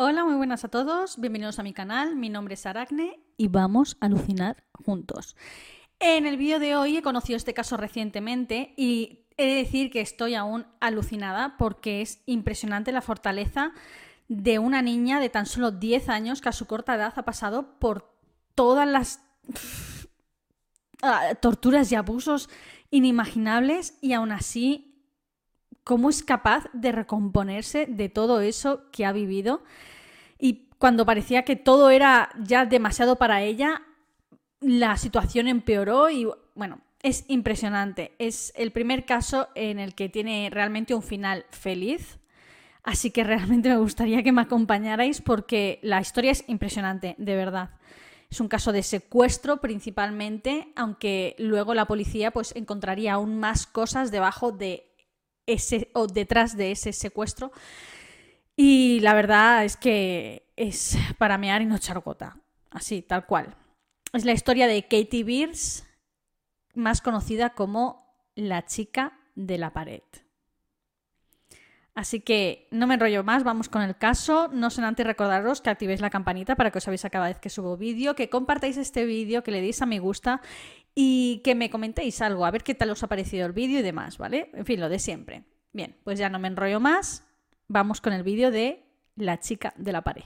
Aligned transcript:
Hola, 0.00 0.24
muy 0.24 0.36
buenas 0.36 0.64
a 0.64 0.68
todos, 0.68 1.20
bienvenidos 1.20 1.58
a 1.58 1.64
mi 1.64 1.72
canal, 1.72 2.14
mi 2.14 2.28
nombre 2.28 2.54
es 2.54 2.66
Aracne 2.66 3.18
y 3.36 3.48
vamos 3.48 3.96
a 4.00 4.06
alucinar 4.06 4.62
juntos. 4.72 5.34
En 5.98 6.24
el 6.24 6.36
vídeo 6.36 6.60
de 6.60 6.76
hoy 6.76 6.96
he 6.96 7.02
conocido 7.02 7.36
este 7.36 7.52
caso 7.52 7.76
recientemente 7.76 8.74
y 8.76 9.26
he 9.36 9.44
de 9.44 9.54
decir 9.54 9.90
que 9.90 10.00
estoy 10.00 10.36
aún 10.36 10.68
alucinada 10.78 11.56
porque 11.58 12.00
es 12.00 12.22
impresionante 12.26 12.92
la 12.92 13.02
fortaleza 13.02 13.72
de 14.28 14.60
una 14.60 14.82
niña 14.82 15.18
de 15.18 15.30
tan 15.30 15.46
solo 15.46 15.72
10 15.72 16.08
años 16.10 16.40
que 16.40 16.50
a 16.50 16.52
su 16.52 16.66
corta 16.66 16.94
edad 16.94 17.14
ha 17.16 17.24
pasado 17.24 17.80
por 17.80 18.14
todas 18.54 18.86
las 18.86 19.20
ah, 21.02 21.34
torturas 21.42 21.90
y 21.90 21.96
abusos 21.96 22.48
inimaginables 22.92 23.98
y 24.00 24.12
aún 24.12 24.30
así 24.30 24.87
cómo 25.88 26.10
es 26.10 26.22
capaz 26.22 26.66
de 26.74 26.92
recomponerse 26.92 27.86
de 27.86 28.10
todo 28.10 28.42
eso 28.42 28.82
que 28.92 29.06
ha 29.06 29.12
vivido. 29.12 29.62
Y 30.38 30.68
cuando 30.78 31.06
parecía 31.06 31.46
que 31.46 31.56
todo 31.56 31.88
era 31.88 32.28
ya 32.38 32.66
demasiado 32.66 33.16
para 33.16 33.40
ella, 33.40 33.80
la 34.60 34.98
situación 34.98 35.48
empeoró 35.48 36.10
y 36.10 36.28
bueno, 36.54 36.82
es 37.02 37.24
impresionante. 37.28 38.12
Es 38.18 38.52
el 38.54 38.70
primer 38.70 39.06
caso 39.06 39.48
en 39.54 39.78
el 39.78 39.94
que 39.94 40.10
tiene 40.10 40.50
realmente 40.52 40.94
un 40.94 41.02
final 41.02 41.46
feliz. 41.52 42.18
Así 42.82 43.10
que 43.10 43.24
realmente 43.24 43.68
me 43.70 43.78
gustaría 43.78 44.22
que 44.22 44.30
me 44.30 44.42
acompañarais 44.42 45.22
porque 45.22 45.78
la 45.82 46.02
historia 46.02 46.32
es 46.32 46.44
impresionante, 46.48 47.14
de 47.16 47.34
verdad. 47.34 47.70
Es 48.28 48.42
un 48.42 48.48
caso 48.48 48.72
de 48.72 48.82
secuestro 48.82 49.62
principalmente, 49.62 50.70
aunque 50.76 51.34
luego 51.38 51.72
la 51.72 51.86
policía 51.86 52.30
pues 52.30 52.54
encontraría 52.54 53.14
aún 53.14 53.40
más 53.40 53.66
cosas 53.66 54.10
debajo 54.10 54.52
de 54.52 54.87
o 55.94 56.06
detrás 56.06 56.56
de 56.56 56.72
ese 56.72 56.92
secuestro. 56.92 57.52
Y 58.56 59.00
la 59.00 59.14
verdad 59.14 59.64
es 59.64 59.76
que 59.76 60.50
es 60.56 60.98
para 61.18 61.38
mear 61.38 61.62
y 61.62 61.66
no 61.66 61.78
chargota. 61.78 62.36
Así, 62.70 63.02
tal 63.02 63.24
cual. 63.26 63.54
Es 64.12 64.24
la 64.24 64.32
historia 64.32 64.66
de 64.66 64.82
Katie 64.82 65.24
Beers, 65.24 65.84
más 66.74 67.00
conocida 67.00 67.50
como 67.50 68.06
la 68.34 68.66
chica 68.66 69.18
de 69.34 69.58
la 69.58 69.72
pared. 69.72 70.02
Así 71.98 72.20
que 72.20 72.68
no 72.70 72.86
me 72.86 72.94
enrollo 72.94 73.24
más, 73.24 73.42
vamos 73.42 73.68
con 73.68 73.82
el 73.82 73.96
caso. 73.96 74.48
No 74.52 74.70
sin 74.70 74.84
antes 74.84 75.04
recordaros 75.04 75.60
que 75.60 75.68
activéis 75.68 76.00
la 76.00 76.10
campanita 76.10 76.54
para 76.54 76.70
que 76.70 76.78
os 76.78 76.86
aviséis 76.86 77.10
cada 77.10 77.26
vez 77.26 77.40
que 77.40 77.50
subo 77.50 77.76
vídeo, 77.76 78.14
que 78.14 78.30
compartáis 78.30 78.76
este 78.76 79.04
vídeo, 79.04 79.42
que 79.42 79.50
le 79.50 79.60
deis 79.60 79.82
a 79.82 79.86
me 79.86 79.98
gusta 79.98 80.40
y 81.00 81.42
que 81.44 81.54
me 81.54 81.70
comentéis 81.70 82.20
algo, 82.22 82.44
a 82.44 82.50
ver 82.50 82.64
qué 82.64 82.74
tal 82.74 82.90
os 82.90 83.04
ha 83.04 83.06
parecido 83.06 83.46
el 83.46 83.52
vídeo 83.52 83.78
y 83.78 83.82
demás, 83.82 84.18
¿vale? 84.18 84.50
En 84.52 84.66
fin, 84.66 84.80
lo 84.80 84.88
de 84.88 84.98
siempre. 84.98 85.44
Bien, 85.72 85.96
pues 86.02 86.18
ya 86.18 86.28
no 86.28 86.40
me 86.40 86.48
enrollo 86.48 86.80
más, 86.80 87.24
vamos 87.68 88.00
con 88.00 88.12
el 88.12 88.24
vídeo 88.24 88.50
de 88.50 88.84
la 89.14 89.38
chica 89.38 89.72
de 89.76 89.92
la 89.92 90.02
pared. 90.02 90.24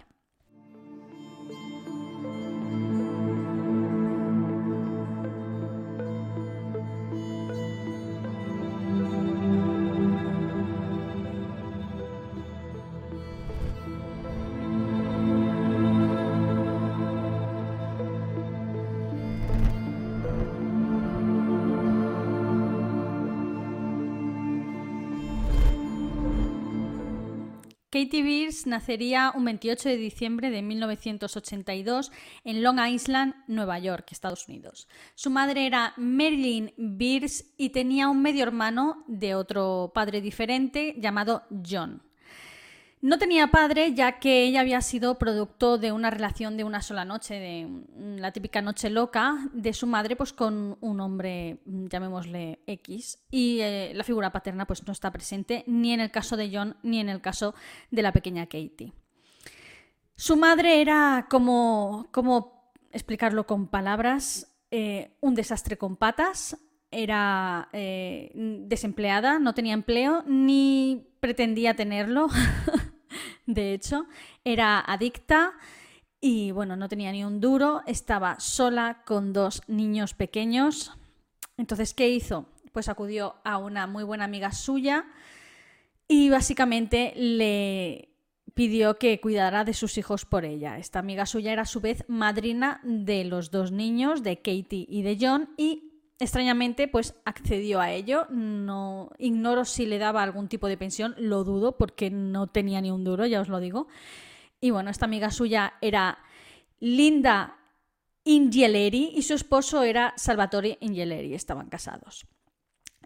Katie 27.93 28.23
Beers 28.23 28.67
nacería 28.67 29.33
un 29.35 29.45
28 29.45 29.91
de 29.91 29.97
diciembre 29.99 30.51
de 30.51 30.63
1982 30.63 32.11
en 32.43 32.63
Long 32.63 32.81
Island, 32.81 33.35
Nueva 33.49 33.79
York, 33.81 34.07
Estados 34.13 34.49
Unidos. 34.49 34.89
Su 35.15 35.29
madre 35.29 35.67
era 35.67 35.93
Marilyn 35.99 36.73
Beers 36.79 37.53
y 37.59 37.69
tenía 37.69 38.09
un 38.09 38.23
medio 38.23 38.45
hermano 38.45 39.05
de 39.09 39.35
otro 39.35 39.93
padre 39.95 40.23
diferente 40.23 40.95
llamado 40.97 41.43
John. 41.51 42.03
No 43.03 43.19
tenía 43.19 43.49
padre 43.49 43.95
ya 43.95 44.21
que 44.21 44.45
ella 44.45 44.61
había 44.61 44.81
sido 44.81 45.19
producto 45.19 45.77
de 45.77 45.91
una 45.91 46.09
relación 46.09 46.57
de 46.57 46.63
una 46.63 46.81
sola 46.83 47.05
noche, 47.05 47.35
de 47.35 47.69
la 48.21 48.31
típica 48.31 48.63
noche 48.63 48.91
loca 48.91 49.39
de 49.53 49.73
su 49.73 49.89
madre 49.89 50.15
pues 50.15 50.33
con 50.33 50.79
un 50.81 51.01
hombre, 51.01 51.59
llamémosle 51.67 52.61
X, 52.65 53.19
y 53.29 53.59
eh, 53.59 53.91
la 53.97 54.05
figura 54.05 54.31
paterna 54.31 54.69
pues 54.69 54.87
no 54.87 54.93
está 54.93 55.11
presente 55.11 55.65
ni 55.67 55.93
en 55.93 55.99
el 55.99 56.13
caso 56.13 56.37
de 56.37 56.49
John 56.57 56.77
ni 56.85 57.01
en 57.01 57.09
el 57.09 57.21
caso 57.21 57.57
de 57.91 58.03
la 58.03 58.13
pequeña 58.13 58.47
Katie. 58.47 58.93
Su 60.15 60.37
madre 60.37 60.81
era 60.81 61.27
como, 61.29 62.07
como 62.13 62.73
explicarlo 62.93 63.49
con 63.49 63.67
palabras, 63.67 64.61
eh, 64.71 65.17
un 65.21 65.35
desastre 65.35 65.77
con 65.77 65.97
patas, 65.97 66.57
era 66.93 67.69
eh, 67.73 68.31
desempleada, 68.35 69.41
no 69.41 69.55
tenía 69.55 69.75
empleo 69.75 70.23
ni 70.29 71.09
pretendía 71.19 71.75
tenerlo. 71.75 72.29
de 73.55 73.75
hecho, 73.75 74.07
era 74.45 74.81
adicta 74.81 75.55
y 76.21 76.53
bueno, 76.53 76.77
no 76.77 76.89
tenía 76.89 77.11
ni 77.13 77.25
un 77.25 77.41
duro, 77.41 77.83
estaba 77.87 78.39
sola 78.39 79.03
con 79.05 79.33
dos 79.33 79.63
niños 79.67 80.15
pequeños. 80.15 80.93
Entonces, 81.57 81.95
¿qué 81.95 82.09
hizo? 82.09 82.47
Pues 82.73 82.89
acudió 82.89 83.37
a 83.45 83.59
una 83.59 83.87
muy 83.87 84.05
buena 84.05 84.25
amiga 84.25 84.53
suya 84.53 85.05
y 86.09 86.31
básicamente 86.31 87.13
le 87.17 88.11
pidió 88.55 88.99
que 88.99 89.21
cuidara 89.21 89.65
de 89.65 89.75
sus 89.75 89.99
hijos 89.99 90.25
por 90.25 90.45
ella. 90.45 90.79
Esta 90.79 90.99
amiga 90.99 91.27
suya 91.27 91.53
era 91.53 91.63
a 91.63 91.67
su 91.67 91.81
vez 91.81 92.05
madrina 92.09 92.81
de 92.85 93.25
los 93.25 93.51
dos 93.51 93.73
niños, 93.73 94.23
de 94.23 94.37
Katie 94.37 94.87
y 94.89 95.03
de 95.03 95.19
John, 95.21 95.51
y 95.57 95.92
Extrañamente, 96.23 96.87
pues 96.87 97.17
accedió 97.25 97.81
a 97.81 97.91
ello. 97.91 98.29
No 98.31 99.11
ignoro 99.19 99.65
si 99.65 99.87
le 99.87 99.99
daba 99.99 100.23
algún 100.23 100.47
tipo 100.47 100.69
de 100.69 100.77
pensión, 100.77 101.17
lo 101.19 101.43
dudo 101.43 101.77
porque 101.77 102.11
no 102.11 102.47
tenía 102.47 102.81
ni 102.81 102.93
un 102.93 103.03
duro, 103.03 103.27
ya 103.27 103.41
os 103.41 103.49
lo 103.49 103.59
digo. 103.59 103.89
Y 104.61 104.71
bueno, 104.71 104.89
esta 104.89 105.07
amiga 105.07 105.33
suya 105.33 105.75
era 105.81 106.21
Linda 106.79 107.57
Ingieleri 108.23 109.11
y 109.17 109.23
su 109.23 109.35
esposo 109.35 109.83
era 109.83 110.15
Salvatore 110.17 110.79
Ingieleri, 110.81 111.35
estaban 111.35 111.69
casados. 111.69 112.29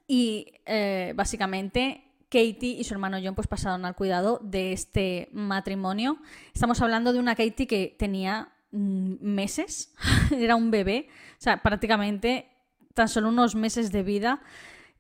Y 0.07 0.53
eh, 0.67 1.15
básicamente 1.17 2.13
Katie 2.29 2.77
y 2.79 2.85
su 2.85 2.93
hermano 2.93 3.17
John 3.25 3.35
pues 3.35 3.47
pasaron 3.47 3.87
al 3.87 3.97
cuidado 3.97 4.41
de 4.43 4.75
este 4.75 5.31
matrimonio. 5.33 6.19
Estamos 6.53 6.83
hablando 6.83 7.15
de 7.15 7.19
una 7.19 7.35
Katie 7.35 7.67
que 7.67 7.97
tenía 7.99 8.53
mm, 8.73 9.15
meses, 9.21 9.95
era 10.31 10.55
un 10.55 10.71
bebé, 10.71 11.09
o 11.09 11.41
sea, 11.41 11.63
prácticamente 11.63 12.51
tan 12.97 13.09
solo 13.09 13.29
unos 13.29 13.55
meses 13.55 13.93
de 13.93 14.03
vida 14.03 14.41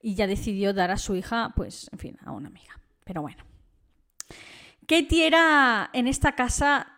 y 0.02 0.14
ya 0.14 0.26
decidió 0.26 0.74
dar 0.74 0.90
a 0.90 0.98
su 0.98 1.16
hija, 1.16 1.54
pues, 1.56 1.88
en 1.92 1.98
fin, 1.98 2.18
a 2.24 2.30
una 2.30 2.48
amiga. 2.48 2.78
Pero 3.04 3.22
bueno. 3.22 3.42
Katie 4.86 5.26
era 5.26 5.90
en 5.94 6.06
esta 6.06 6.32
casa 6.32 6.92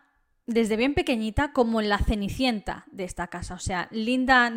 desde 0.46 0.76
bien 0.76 0.94
pequeñita 0.94 1.52
como 1.52 1.80
la 1.80 1.98
cenicienta 1.98 2.84
de 2.90 3.04
esta 3.04 3.28
casa. 3.28 3.54
O 3.54 3.58
sea, 3.58 3.86
Linda 3.92 4.52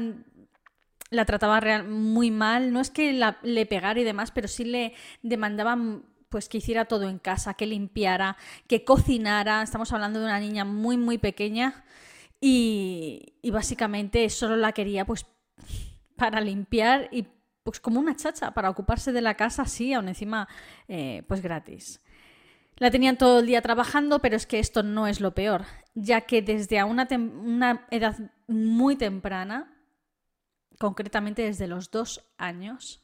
la 1.12 1.26
trataba 1.26 1.60
real, 1.60 1.88
muy 1.88 2.32
mal. 2.32 2.74
No 2.74 2.82
es 2.82 2.90
que 2.90 3.14
le 3.44 3.66
pegara 3.68 4.00
y 4.00 4.04
demás, 4.04 4.32
pero 4.32 4.48
sí 4.48 4.66
le 4.66 4.96
demandaban 5.22 6.06
pues 6.30 6.50
que 6.50 6.58
hiciera 6.58 6.86
todo 6.86 7.08
en 7.08 7.20
casa, 7.20 7.54
que 7.54 7.68
limpiara, 7.68 8.36
que 8.68 8.84
cocinara. 8.84 9.62
Estamos 9.62 9.94
hablando 9.94 10.20
de 10.20 10.26
una 10.26 10.40
niña 10.40 10.66
muy, 10.66 10.98
muy 10.98 11.20
pequeña. 11.20 11.84
Y, 12.40 13.34
y 13.44 13.52
básicamente 13.52 14.28
solo 14.32 14.56
la 14.56 14.72
quería 14.72 15.06
pues 15.06 15.28
para 16.22 16.40
limpiar 16.40 17.10
y 17.12 17.26
pues 17.64 17.80
como 17.80 18.00
una 18.00 18.16
chacha, 18.16 18.52
para 18.52 18.70
ocuparse 18.70 19.12
de 19.12 19.22
la 19.22 19.34
casa 19.34 19.64
así, 19.64 19.92
aún 19.92 20.08
encima 20.08 20.48
eh, 20.88 21.24
pues 21.28 21.42
gratis. 21.42 22.00
La 22.78 22.92
tenían 22.92 23.18
todo 23.18 23.40
el 23.40 23.48
día 23.48 23.64
trabajando, 23.64 24.20
pero 24.20 24.36
es 24.36 24.46
que 24.46 24.60
esto 24.60 24.84
no 24.84 25.08
es 25.08 25.20
lo 25.20 25.34
peor, 25.34 25.66
ya 25.96 26.22
que 26.22 26.44
desde 26.44 26.78
a 26.78 26.86
una, 26.86 27.08
edad 27.90 28.18
muy 28.46 28.96
temprana, 28.98 29.84
concretamente 30.78 31.42
desde 31.42 31.66
los 31.66 31.90
dos 31.90 32.24
años, 32.38 33.04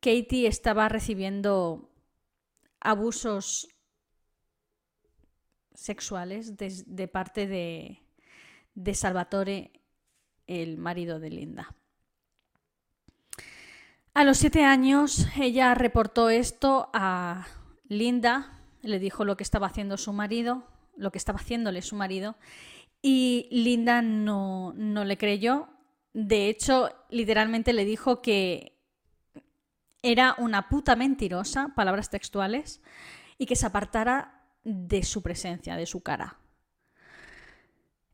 Katie 0.00 0.48
estaba 0.48 0.88
recibiendo 0.88 1.92
abusos 2.80 3.68
sexuales 5.72 6.56
de, 6.56 7.06
parte 7.06 7.46
de 7.46 8.94
Salvatore, 8.94 9.70
el 10.48 10.78
marido 10.78 11.20
de 11.20 11.30
Linda. 11.30 11.76
A 14.18 14.24
los 14.24 14.38
siete 14.38 14.64
años 14.64 15.28
ella 15.40 15.76
reportó 15.76 16.28
esto 16.28 16.90
a 16.92 17.46
Linda, 17.86 18.58
le 18.82 18.98
dijo 18.98 19.24
lo 19.24 19.36
que 19.36 19.44
estaba 19.44 19.68
haciendo 19.68 19.96
su 19.96 20.12
marido, 20.12 20.64
lo 20.96 21.12
que 21.12 21.18
estaba 21.18 21.38
haciéndole 21.38 21.82
su 21.82 21.94
marido, 21.94 22.34
y 23.00 23.46
Linda 23.52 24.02
no, 24.02 24.72
no 24.74 25.04
le 25.04 25.18
creyó. 25.18 25.68
De 26.14 26.48
hecho, 26.48 26.90
literalmente 27.10 27.72
le 27.72 27.84
dijo 27.84 28.20
que 28.20 28.76
era 30.02 30.34
una 30.38 30.68
puta 30.68 30.96
mentirosa, 30.96 31.72
palabras 31.76 32.10
textuales, 32.10 32.82
y 33.38 33.46
que 33.46 33.54
se 33.54 33.66
apartara 33.66 34.50
de 34.64 35.04
su 35.04 35.22
presencia, 35.22 35.76
de 35.76 35.86
su 35.86 36.02
cara. 36.02 36.38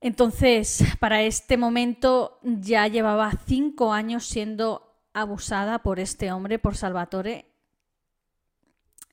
Entonces, 0.03 0.85
para 1.01 1.23
este 1.23 1.57
momento 1.57 2.41
ya 2.43 2.89
llevaba 2.89 3.33
cinco 3.47 3.95
años 3.95 4.27
siendo 4.27 4.91
abusada 5.15 5.83
por 5.83 6.01
este 6.01 6.31
hombre, 6.33 6.59
por 6.59 6.77
Salvatore. 6.77 7.51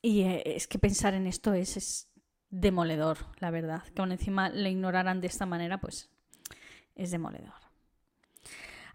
Y 0.02 0.24
eh, 0.24 0.44
es 0.46 0.68
que 0.68 0.80
pensar 0.80 1.14
en 1.14 1.28
esto 1.28 1.54
es, 1.54 2.12
demoledor, 2.50 3.18
la 3.40 3.52
verdad. 3.52 3.84
Que 3.96 4.02
aún 4.02 4.12
encima 4.12 4.50
le 4.50 4.70
ignoraran 4.70 5.22
de 5.22 5.28
esta 5.28 5.46
manera, 5.46 5.80
pues 5.80 6.10
es 6.96 7.12
demoledor. 7.12 7.54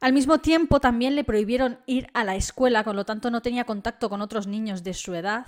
Al 0.00 0.12
mismo 0.12 0.38
tiempo, 0.38 0.79
también 0.79 1.17
le 1.17 1.25
prohibieron 1.25 1.81
ir 1.87 2.08
a 2.12 2.23
la 2.23 2.37
escuela, 2.37 2.85
con 2.85 2.97
lo 2.97 3.06
tanto 3.06 3.31
no 3.31 3.41
tenía 3.41 3.64
contacto 3.64 4.11
con 4.11 4.20
otros 4.20 4.47
niños 4.47 4.85
de 4.85 4.93
su 4.93 5.14
edad. 5.14 5.47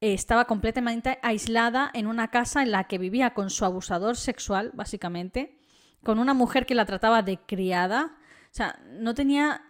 Estaba 0.00 0.46
completamente 0.46 1.18
aislada 1.22 1.90
en 1.94 2.06
una 2.06 2.28
casa 2.28 2.62
en 2.62 2.72
la 2.72 2.84
que 2.84 2.98
vivía 2.98 3.32
con 3.32 3.50
su 3.50 3.64
abusador 3.64 4.16
sexual, 4.16 4.72
básicamente, 4.74 5.60
con 6.02 6.18
una 6.18 6.34
mujer 6.34 6.66
que 6.66 6.74
la 6.74 6.86
trataba 6.86 7.22
de 7.22 7.38
criada. 7.38 8.16
O 8.46 8.54
sea, 8.54 8.80
no 8.88 9.14
tenía 9.14 9.62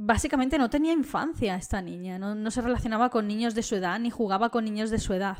básicamente 0.00 0.58
no 0.58 0.70
tenía 0.70 0.92
infancia 0.92 1.56
esta 1.56 1.82
niña, 1.82 2.18
no, 2.18 2.50
se 2.50 2.62
relacionaba 2.62 3.10
con 3.10 3.26
niños 3.26 3.54
de 3.54 3.64
su 3.64 3.74
edad 3.74 3.98
ni 3.98 4.10
jugaba 4.10 4.50
con 4.50 4.64
niños 4.64 4.90
de 4.90 5.00
su 5.00 5.12
edad. 5.12 5.38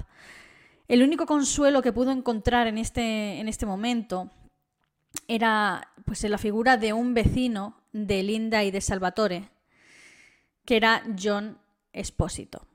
El 0.88 1.02
único 1.02 1.26
consuelo 1.26 1.80
que 1.80 1.92
pudo 1.92 2.10
encontrar 2.10 2.66
en 2.66 2.76
este, 2.76 3.38
en 3.38 3.46
este 3.46 3.66
momento 3.66 4.30
era 5.28 5.92
pues 6.04 6.24
en 6.24 6.32
la 6.32 6.38
figura 6.38 6.76
de 6.76 6.92
un 6.92 7.14
vecino 7.14 7.80
de 7.92 8.22
Linda 8.22 8.64
y 8.64 8.70
de 8.70 8.80
Salvatore, 8.80 9.48
que 10.64 10.76
era 10.76 11.04
John 11.20 11.58
Espósito. 11.92 12.66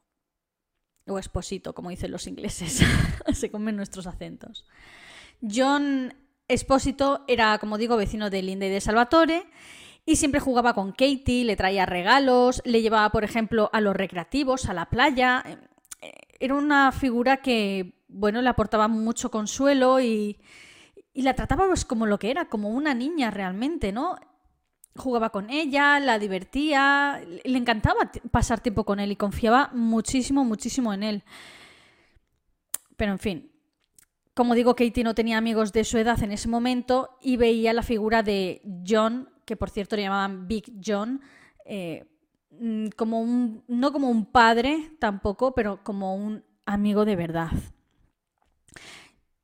O 1.06 1.20
Esposito, 1.20 1.76
como 1.76 1.90
dicen 1.90 2.12
los 2.12 2.28
ingleses, 2.28 2.82
se 3.34 3.52
comen 3.52 3.76
nuestros 3.76 4.08
acentos. 4.08 4.66
John 5.42 6.14
Espósito 6.48 7.26
era, 7.28 7.58
como 7.58 7.78
digo, 7.78 7.98
vecino 7.98 8.30
de 8.30 8.42
Linda 8.42 8.68
y 8.68 8.70
de 8.70 8.80
Salvatore 8.80 9.46
y 10.06 10.18
siempre 10.18 10.42
jugaba 10.42 10.74
con 10.74 10.92
Katie, 10.92 11.46
le 11.46 11.56
traía 11.56 11.86
regalos, 11.86 12.62
le 12.66 12.82
llevaba, 12.82 13.10
por 13.12 13.24
ejemplo, 13.24 13.70
a 13.72 13.82
los 13.82 13.96
recreativos, 13.96 14.68
a 14.68 14.74
la 14.74 14.90
playa. 14.90 15.44
Era 16.40 16.56
una 16.56 16.92
figura 16.92 17.38
que, 17.38 18.04
bueno, 18.10 18.42
le 18.42 18.50
aportaba 18.50 18.88
mucho 18.88 19.32
consuelo 19.32 20.02
y, 20.02 20.40
y 21.14 21.22
la 21.22 21.36
trataba 21.36 21.68
pues 21.68 21.86
como 21.86 22.06
lo 22.06 22.20
que 22.20 22.32
era, 22.32 22.50
como 22.50 22.70
una 22.70 22.94
niña 22.94 23.32
realmente, 23.32 23.92
¿no? 23.92 24.18
Jugaba 24.96 25.30
con 25.30 25.50
ella, 25.50 26.00
la 26.00 26.20
divertía, 26.20 27.22
le 27.44 27.58
encantaba 27.58 28.12
pasar 28.30 28.60
tiempo 28.60 28.84
con 28.84 29.00
él 29.00 29.12
y 29.12 29.16
confiaba 29.16 29.72
muchísimo, 29.74 30.44
muchísimo 30.44 30.94
en 30.94 31.04
él. 31.04 31.24
Pero 32.98 33.14
en 33.14 33.20
fin, 33.20 33.52
como 34.34 34.54
digo, 34.54 34.76
Katie 34.76 35.04
no 35.04 35.16
tenía 35.16 35.38
amigos 35.38 35.74
de 35.74 35.84
su 35.84 35.98
edad 35.98 36.22
en 36.24 36.32
ese 36.32 36.48
momento 36.48 37.18
y 37.22 37.38
veía 37.38 37.74
la 37.74 37.84
figura 37.84 38.22
de 38.22 38.62
John, 38.88 39.30
que 39.46 39.56
por 39.56 39.70
cierto 39.70 39.96
le 39.96 40.04
llamaban 40.04 40.48
Big 40.48 40.74
John, 40.86 41.22
eh, 41.66 42.06
mm, 42.52 42.88
como 42.96 43.22
un, 43.22 43.64
no 43.68 43.92
como 43.92 44.10
un 44.10 44.26
padre 44.26 44.92
tampoco, 45.00 45.54
pero 45.54 45.84
como 45.84 46.16
un 46.16 46.44
amigo 46.66 47.06
de 47.06 47.16
verdad. 47.16 47.52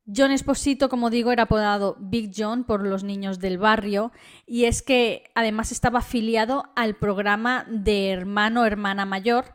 John 0.06 0.32
Esposito, 0.32 0.88
como 0.88 1.08
digo, 1.08 1.30
era 1.30 1.44
apodado 1.44 1.96
Big 2.00 2.32
John 2.36 2.64
por 2.64 2.84
los 2.84 3.04
niños 3.04 3.38
del 3.38 3.58
barrio 3.58 4.10
y 4.44 4.64
es 4.64 4.82
que 4.82 5.24
además 5.34 5.70
estaba 5.70 6.00
afiliado 6.00 6.72
al 6.74 6.96
programa 6.96 7.64
de 7.68 8.10
hermano 8.10 8.64
hermana 8.64 9.06
mayor 9.06 9.54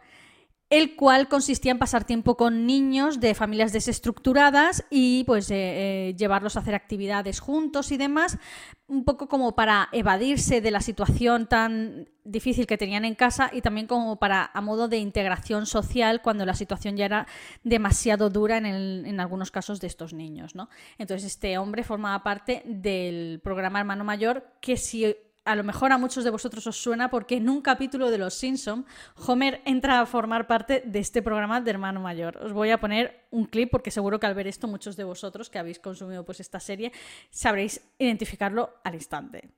el 0.69 0.95
cual 0.95 1.27
consistía 1.27 1.71
en 1.71 1.79
pasar 1.79 2.05
tiempo 2.05 2.37
con 2.37 2.65
niños 2.65 3.19
de 3.19 3.35
familias 3.35 3.71
desestructuradas 3.71 4.83
y 4.89 5.23
pues 5.25 5.51
eh, 5.51 6.09
eh, 6.09 6.15
llevarlos 6.17 6.55
a 6.55 6.61
hacer 6.61 6.73
actividades 6.73 7.39
juntos 7.39 7.91
y 7.91 7.97
demás, 7.97 8.39
un 8.87 9.05
poco 9.05 9.27
como 9.27 9.55
para 9.55 9.89
evadirse 9.91 10.61
de 10.61 10.71
la 10.71 10.81
situación 10.81 11.47
tan 11.47 12.09
difícil 12.23 12.65
que 12.65 12.77
tenían 12.77 13.05
en 13.05 13.13
casa 13.13 13.51
y 13.53 13.61
también 13.61 13.85
como 13.85 14.17
para 14.17 14.49
a 14.53 14.61
modo 14.61 14.87
de 14.87 14.97
integración 14.97 15.67
social 15.67 16.23
cuando 16.23 16.45
la 16.45 16.55
situación 16.55 16.97
ya 16.97 17.05
era 17.05 17.27
demasiado 17.63 18.31
dura 18.31 18.57
en, 18.57 18.65
en 18.65 19.19
algunos 19.19 19.51
casos 19.51 19.79
de 19.79 19.87
estos 19.87 20.13
niños. 20.13 20.55
¿no? 20.55 20.69
Entonces 20.97 21.31
este 21.31 21.59
hombre 21.59 21.83
formaba 21.83 22.23
parte 22.23 22.63
del 22.65 23.39
programa 23.43 23.79
Hermano 23.79 24.03
Mayor 24.03 24.51
que 24.61 24.77
si 24.77 25.15
a 25.45 25.55
lo 25.55 25.63
mejor 25.63 25.91
a 25.91 25.97
muchos 25.97 26.23
de 26.23 26.31
vosotros 26.31 26.65
os 26.67 26.75
suena 26.75 27.09
porque 27.09 27.37
en 27.37 27.47
un 27.49 27.61
capítulo 27.61 28.09
de 28.09 28.17
Los 28.17 28.33
Simpson 28.33 28.85
Homer 29.15 29.61
entra 29.65 30.01
a 30.01 30.05
formar 30.05 30.47
parte 30.47 30.81
de 30.85 30.99
este 30.99 31.21
programa 31.21 31.61
de 31.61 31.69
hermano 31.69 32.01
mayor. 32.01 32.37
Os 32.37 32.51
voy 32.51 32.71
a 32.71 32.79
poner 32.79 33.27
un 33.29 33.45
clip 33.45 33.69
porque 33.69 33.91
seguro 33.91 34.19
que 34.19 34.25
al 34.25 34.33
ver 34.33 34.47
esto 34.47 34.67
muchos 34.67 34.97
de 34.97 35.03
vosotros 35.03 35.49
que 35.49 35.59
habéis 35.59 35.79
consumido 35.79 36.25
pues 36.25 36.39
esta 36.39 36.59
serie 36.59 36.91
sabréis 37.29 37.81
identificarlo 37.99 38.73
al 38.83 38.95
instante. 38.95 39.49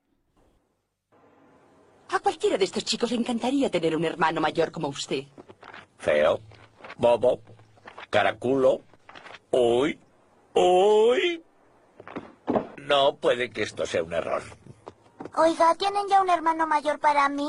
A 2.10 2.20
cualquiera 2.20 2.58
de 2.58 2.66
estos 2.66 2.84
chicos 2.86 3.12
le 3.12 3.18
encantaría 3.18 3.72
tener 3.72 3.96
un 3.96 4.04
hermano 4.04 4.42
mayor 4.42 4.72
como 4.72 4.90
usted. 4.90 5.24
Feo, 5.98 6.42
bobo, 6.98 7.42
caraculo. 8.10 8.82
Uy, 9.52 9.98
uy. 10.54 11.44
No 12.78 13.16
puede 13.18 13.50
que 13.50 13.64
esto 13.64 13.86
sea 13.86 14.04
un 14.04 14.14
error. 14.14 14.44
Oiga, 15.40 15.76
¿tienen 15.76 16.08
ya 16.10 16.20
un 16.20 16.32
hermano 16.32 16.66
mayor 16.66 17.00
para 17.00 17.30
mí? 17.30 17.48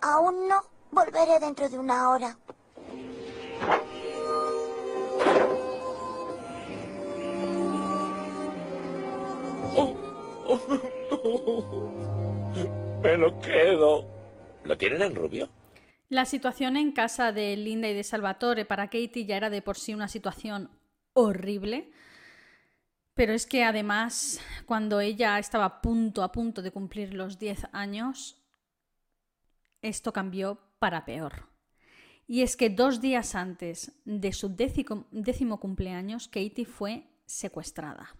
Aún 0.00 0.48
no. 0.48 0.62
Volveré 0.90 1.38
dentro 1.38 1.68
de 1.68 1.78
una 1.78 2.08
hora. 2.08 2.38
Me 13.02 13.18
lo 13.18 13.38
quedo. 13.40 14.06
¿Lo 14.64 14.78
tienen 14.78 15.02
en 15.02 15.14
rubio? 15.14 15.50
La 16.08 16.24
situación 16.24 16.78
en 16.78 16.92
casa 16.92 17.32
de 17.32 17.54
Linda 17.56 17.88
y 17.88 17.94
de 17.94 18.02
Salvatore 18.02 18.64
para 18.64 18.86
Katie 18.86 19.26
ya 19.26 19.36
era 19.36 19.50
de 19.50 19.60
por 19.60 19.76
sí 19.76 19.92
una 19.92 20.08
situación 20.08 20.70
horrible. 21.12 21.92
Pero 23.14 23.34
es 23.34 23.46
que 23.46 23.64
además, 23.64 24.40
cuando 24.66 25.00
ella 25.00 25.38
estaba 25.38 25.64
a 25.66 25.80
punto, 25.80 26.22
a 26.22 26.32
punto 26.32 26.62
de 26.62 26.70
cumplir 26.70 27.14
los 27.14 27.38
10 27.38 27.66
años, 27.72 28.38
esto 29.82 30.12
cambió 30.12 30.58
para 30.78 31.04
peor. 31.04 31.48
Y 32.26 32.42
es 32.42 32.56
que 32.56 32.70
dos 32.70 33.00
días 33.00 33.34
antes 33.34 33.92
de 34.04 34.32
su 34.32 34.54
décimo, 34.54 35.06
décimo 35.10 35.60
cumpleaños, 35.60 36.28
Katie 36.28 36.64
fue 36.64 37.06
secuestrada. 37.26 38.16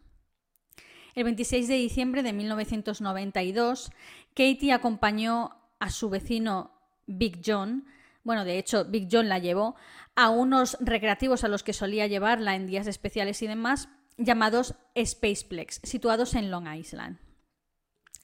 El 1.14 1.24
26 1.24 1.68
de 1.68 1.74
diciembre 1.74 2.22
de 2.22 2.32
1992, 2.32 3.90
Katie 4.34 4.72
acompañó 4.72 5.56
a 5.78 5.90
su 5.90 6.10
vecino 6.10 6.72
Big 7.06 7.40
John, 7.44 7.86
bueno, 8.24 8.44
de 8.44 8.58
hecho, 8.58 8.84
Big 8.84 9.08
John 9.10 9.28
la 9.28 9.38
llevó 9.38 9.74
a 10.14 10.30
unos 10.30 10.76
recreativos 10.80 11.44
a 11.44 11.48
los 11.48 11.62
que 11.62 11.72
solía 11.72 12.06
llevarla 12.06 12.54
en 12.54 12.66
días 12.66 12.86
especiales 12.86 13.42
y 13.42 13.46
demás, 13.46 13.88
llamados 14.16 14.74
Spaceplex, 14.96 15.80
situados 15.82 16.34
en 16.34 16.50
Long 16.50 16.72
Island. 16.72 17.18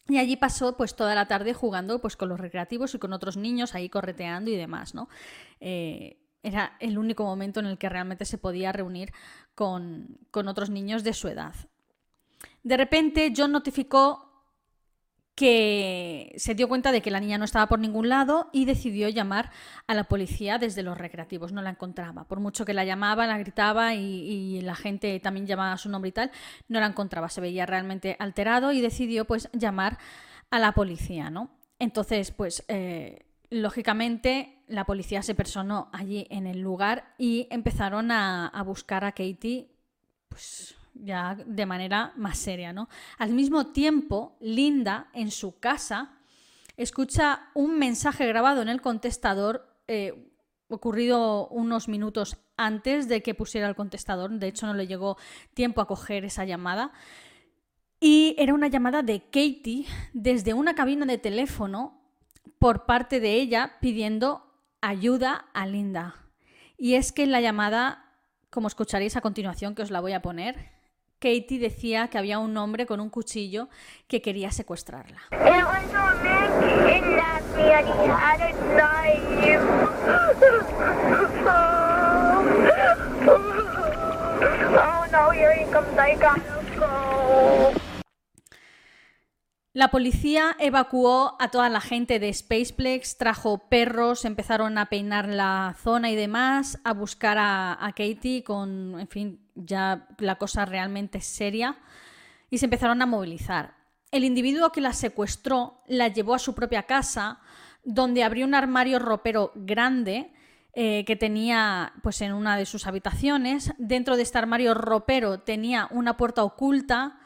Y 0.08 0.18
allí 0.18 0.36
pasó 0.36 0.76
pues 0.76 0.96
toda 0.96 1.14
la 1.14 1.28
tarde 1.28 1.52
jugando 1.52 2.00
pues 2.00 2.16
con 2.16 2.30
los 2.30 2.40
recreativos 2.40 2.94
y 2.94 2.98
con 2.98 3.12
otros 3.12 3.36
niños 3.36 3.74
ahí 3.74 3.90
correteando 3.90 4.50
y 4.50 4.56
demás, 4.56 4.94
¿no? 4.94 5.08
Eh, 5.60 6.18
era 6.42 6.76
el 6.80 6.98
único 6.98 7.24
momento 7.24 7.60
en 7.60 7.66
el 7.66 7.78
que 7.78 7.88
realmente 7.88 8.24
se 8.24 8.38
podía 8.38 8.72
reunir 8.72 9.12
con, 9.54 10.18
con 10.30 10.48
otros 10.48 10.70
niños 10.70 11.04
de 11.04 11.12
su 11.12 11.28
edad. 11.28 11.54
De 12.62 12.76
repente 12.76 13.32
John 13.36 13.52
notificó 13.52 14.27
que 15.38 16.34
se 16.36 16.56
dio 16.56 16.66
cuenta 16.66 16.90
de 16.90 17.00
que 17.00 17.12
la 17.12 17.20
niña 17.20 17.38
no 17.38 17.44
estaba 17.44 17.68
por 17.68 17.78
ningún 17.78 18.08
lado 18.08 18.50
y 18.52 18.64
decidió 18.64 19.08
llamar 19.08 19.52
a 19.86 19.94
la 19.94 20.02
policía 20.02 20.58
desde 20.58 20.82
los 20.82 20.98
recreativos. 20.98 21.52
No 21.52 21.62
la 21.62 21.70
encontraba. 21.70 22.24
Por 22.24 22.40
mucho 22.40 22.64
que 22.64 22.74
la 22.74 22.84
llamaba, 22.84 23.24
la 23.28 23.38
gritaba 23.38 23.94
y, 23.94 24.60
la 24.62 24.74
gente 24.74 25.20
también 25.20 25.46
llamaba 25.46 25.76
su 25.76 25.90
nombre 25.90 26.08
y 26.08 26.12
tal, 26.12 26.32
no 26.66 26.80
la 26.80 26.86
encontraba. 26.86 27.28
Se 27.28 27.40
veía 27.40 27.66
realmente 27.66 28.16
alterado 28.18 28.72
y 28.72 28.80
decidió 28.80 29.26
pues 29.26 29.48
llamar 29.52 29.98
a 30.50 30.58
la 30.58 30.72
policía, 30.72 31.30
¿no? 31.30 31.50
Entonces, 31.78 32.32
pues 32.32 32.64
eh, 32.66 33.24
lógicamente 33.48 34.64
la 34.66 34.86
policía 34.86 35.22
se 35.22 35.36
personó 35.36 35.88
allí 35.92 36.26
en 36.30 36.48
el 36.48 36.58
lugar 36.58 37.14
y 37.16 37.46
empezaron 37.52 38.10
a, 38.10 38.48
a 38.48 38.62
buscar 38.64 39.04
a 39.04 39.12
Katie, 39.12 39.70
pues 40.28 40.74
ya 41.02 41.36
de 41.46 41.66
manera 41.66 42.12
más 42.16 42.38
seria, 42.38 42.72
¿no? 42.72 42.88
Al 43.18 43.30
mismo 43.32 43.68
tiempo, 43.68 44.36
Linda, 44.40 45.08
en 45.12 45.30
su 45.30 45.58
casa, 45.58 46.18
escucha 46.76 47.50
un 47.54 47.78
mensaje 47.78 48.26
grabado 48.26 48.62
en 48.62 48.68
el 48.68 48.80
contestador 48.80 49.76
eh, 49.86 50.32
ocurrido 50.68 51.48
unos 51.48 51.88
minutos 51.88 52.36
antes 52.56 53.08
de 53.08 53.22
que 53.22 53.34
pusiera 53.34 53.68
el 53.68 53.76
contestador. 53.76 54.30
De 54.30 54.48
hecho, 54.48 54.66
no 54.66 54.74
le 54.74 54.86
llegó 54.86 55.16
tiempo 55.54 55.80
a 55.80 55.86
coger 55.86 56.24
esa 56.24 56.44
llamada. 56.44 56.92
Y 58.00 58.36
era 58.38 58.54
una 58.54 58.68
llamada 58.68 59.02
de 59.02 59.22
Katie 59.22 59.86
desde 60.12 60.54
una 60.54 60.74
cabina 60.74 61.06
de 61.06 61.18
teléfono 61.18 62.00
por 62.58 62.86
parte 62.86 63.18
de 63.18 63.34
ella 63.34 63.78
pidiendo 63.80 64.44
ayuda 64.80 65.46
a 65.52 65.66
Linda. 65.66 66.14
Y 66.76 66.94
es 66.94 67.12
que 67.12 67.24
en 67.24 67.32
la 67.32 67.40
llamada 67.40 68.08
como 68.50 68.68
escucharéis 68.68 69.16
a 69.16 69.20
continuación, 69.20 69.74
que 69.74 69.82
os 69.82 69.90
la 69.90 70.00
voy 70.00 70.12
a 70.12 70.22
poner, 70.22 70.70
Katie 71.18 71.58
decía 71.58 72.08
que 72.08 72.18
había 72.18 72.38
un 72.38 72.56
hombre 72.56 72.86
con 72.86 73.00
un 73.00 73.10
cuchillo 73.10 73.68
que 74.06 74.22
quería 74.22 74.50
secuestrarla. 74.50 75.20
La 89.74 89.88
policía 89.88 90.56
evacuó 90.58 91.36
a 91.38 91.50
toda 91.50 91.68
la 91.68 91.80
gente 91.80 92.18
de 92.18 92.32
Spaceplex, 92.32 93.18
trajo 93.18 93.68
perros, 93.68 94.24
empezaron 94.24 94.78
a 94.78 94.86
peinar 94.86 95.28
la 95.28 95.76
zona 95.78 96.10
y 96.10 96.16
demás, 96.16 96.80
a 96.84 96.94
buscar 96.94 97.36
a, 97.38 97.92
Katie 97.94 98.42
con, 98.42 98.98
en 98.98 99.08
fin, 99.08 99.40
ya 99.54 100.08
la 100.18 100.36
cosa 100.36 100.64
realmente 100.64 101.20
seria, 101.20 101.76
y 102.48 102.58
se 102.58 102.64
empezaron 102.64 103.02
a 103.02 103.06
movilizar. 103.06 103.74
El 104.10 104.24
individuo 104.24 104.72
que 104.72 104.80
la 104.80 104.94
secuestró 104.94 105.82
la 105.86 106.08
llevó 106.08 106.34
a 106.34 106.38
su 106.38 106.54
propia 106.54 106.84
casa, 106.84 107.40
donde 107.84 108.24
abrió 108.24 108.46
un 108.46 108.54
armario 108.54 108.98
ropero 108.98 109.52
grande 109.54 110.32
eh, 110.72 111.04
que 111.06 111.16
tenía 111.16 111.92
pues 112.02 112.22
en 112.22 112.32
una 112.32 112.56
de 112.56 112.64
sus 112.64 112.86
habitaciones. 112.86 113.72
Dentro 113.76 114.16
de 114.16 114.22
este 114.22 114.38
armario 114.38 114.72
ropero 114.72 115.40
tenía 115.40 115.88
una 115.90 116.16
puerta 116.16 116.42
oculta 116.42 117.18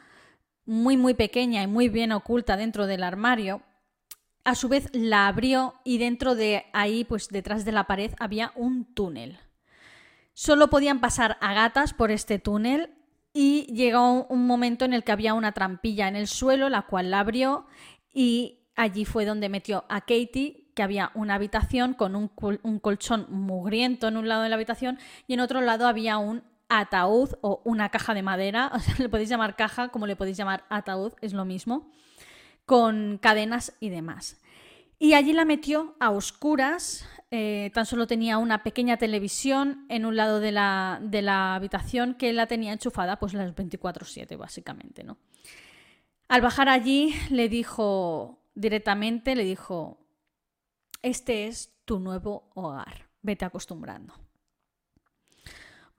muy 0.65 0.97
muy 0.97 1.13
pequeña 1.13 1.63
y 1.63 1.67
muy 1.67 1.89
bien 1.89 2.11
oculta 2.11 2.57
dentro 2.57 2.87
del 2.87 3.03
armario. 3.03 3.61
A 4.43 4.55
su 4.55 4.67
vez 4.67 4.89
la 4.93 5.27
abrió 5.27 5.75
y 5.83 5.97
dentro 5.97 6.35
de 6.35 6.65
ahí, 6.73 7.05
pues 7.05 7.29
detrás 7.29 7.63
de 7.63 7.71
la 7.71 7.87
pared, 7.87 8.11
había 8.19 8.51
un 8.55 8.93
túnel. 8.93 9.39
Solo 10.33 10.69
podían 10.69 10.99
pasar 10.99 11.37
a 11.41 11.53
gatas 11.53 11.93
por 11.93 12.11
este 12.11 12.39
túnel 12.39 12.91
y 13.33 13.65
llegó 13.73 14.25
un 14.25 14.45
momento 14.45 14.83
en 14.85 14.93
el 14.93 15.03
que 15.03 15.11
había 15.11 15.33
una 15.33 15.53
trampilla 15.53 16.07
en 16.07 16.15
el 16.15 16.27
suelo, 16.27 16.69
la 16.69 16.83
cual 16.83 17.11
la 17.11 17.19
abrió 17.19 17.67
y 18.13 18.67
allí 18.75 19.05
fue 19.05 19.25
donde 19.25 19.49
metió 19.49 19.85
a 19.89 20.01
Katie, 20.01 20.71
que 20.75 20.83
había 20.83 21.11
una 21.13 21.35
habitación 21.35 21.93
con 21.93 22.15
un, 22.15 22.31
un 22.63 22.79
colchón 22.79 23.27
mugriento 23.29 24.07
en 24.07 24.17
un 24.17 24.27
lado 24.27 24.41
de 24.41 24.49
la 24.49 24.55
habitación 24.55 24.99
y 25.27 25.33
en 25.33 25.39
otro 25.39 25.61
lado 25.61 25.87
había 25.87 26.17
un 26.17 26.43
ataúd 26.69 27.35
o 27.41 27.61
una 27.65 27.89
caja 27.89 28.13
de 28.13 28.23
madera, 28.23 28.71
o 28.75 28.79
sea, 28.79 28.95
le 28.97 29.09
podéis 29.09 29.29
llamar 29.29 29.55
caja 29.55 29.89
como 29.89 30.07
le 30.07 30.15
podéis 30.15 30.37
llamar 30.37 30.65
ataúd, 30.69 31.13
es 31.21 31.33
lo 31.33 31.45
mismo, 31.45 31.91
con 32.65 33.17
cadenas 33.21 33.73
y 33.79 33.89
demás. 33.89 34.39
Y 34.99 35.15
allí 35.15 35.33
la 35.33 35.43
metió 35.43 35.95
a 35.99 36.11
oscuras, 36.11 37.05
eh, 37.29 37.71
tan 37.73 37.85
solo 37.85 38.07
tenía 38.07 38.37
una 38.37 38.63
pequeña 38.63 38.97
televisión 38.97 39.85
en 39.89 40.05
un 40.05 40.15
lado 40.15 40.39
de 40.39 40.51
la, 40.51 40.99
de 41.01 41.21
la 41.21 41.55
habitación 41.55 42.13
que 42.13 42.31
la 42.31 42.47
tenía 42.47 42.71
enchufada 42.71 43.17
pues 43.19 43.33
las 43.33 43.53
24/7 43.53 44.37
básicamente, 44.37 45.03
¿no? 45.03 45.17
Al 46.29 46.41
bajar 46.41 46.69
allí 46.69 47.13
le 47.29 47.49
dijo 47.49 48.39
directamente, 48.55 49.35
le 49.35 49.43
dijo, 49.43 49.99
este 51.01 51.47
es 51.47 51.73
tu 51.85 51.99
nuevo 51.99 52.49
hogar, 52.55 53.09
vete 53.21 53.45
acostumbrando. 53.45 54.22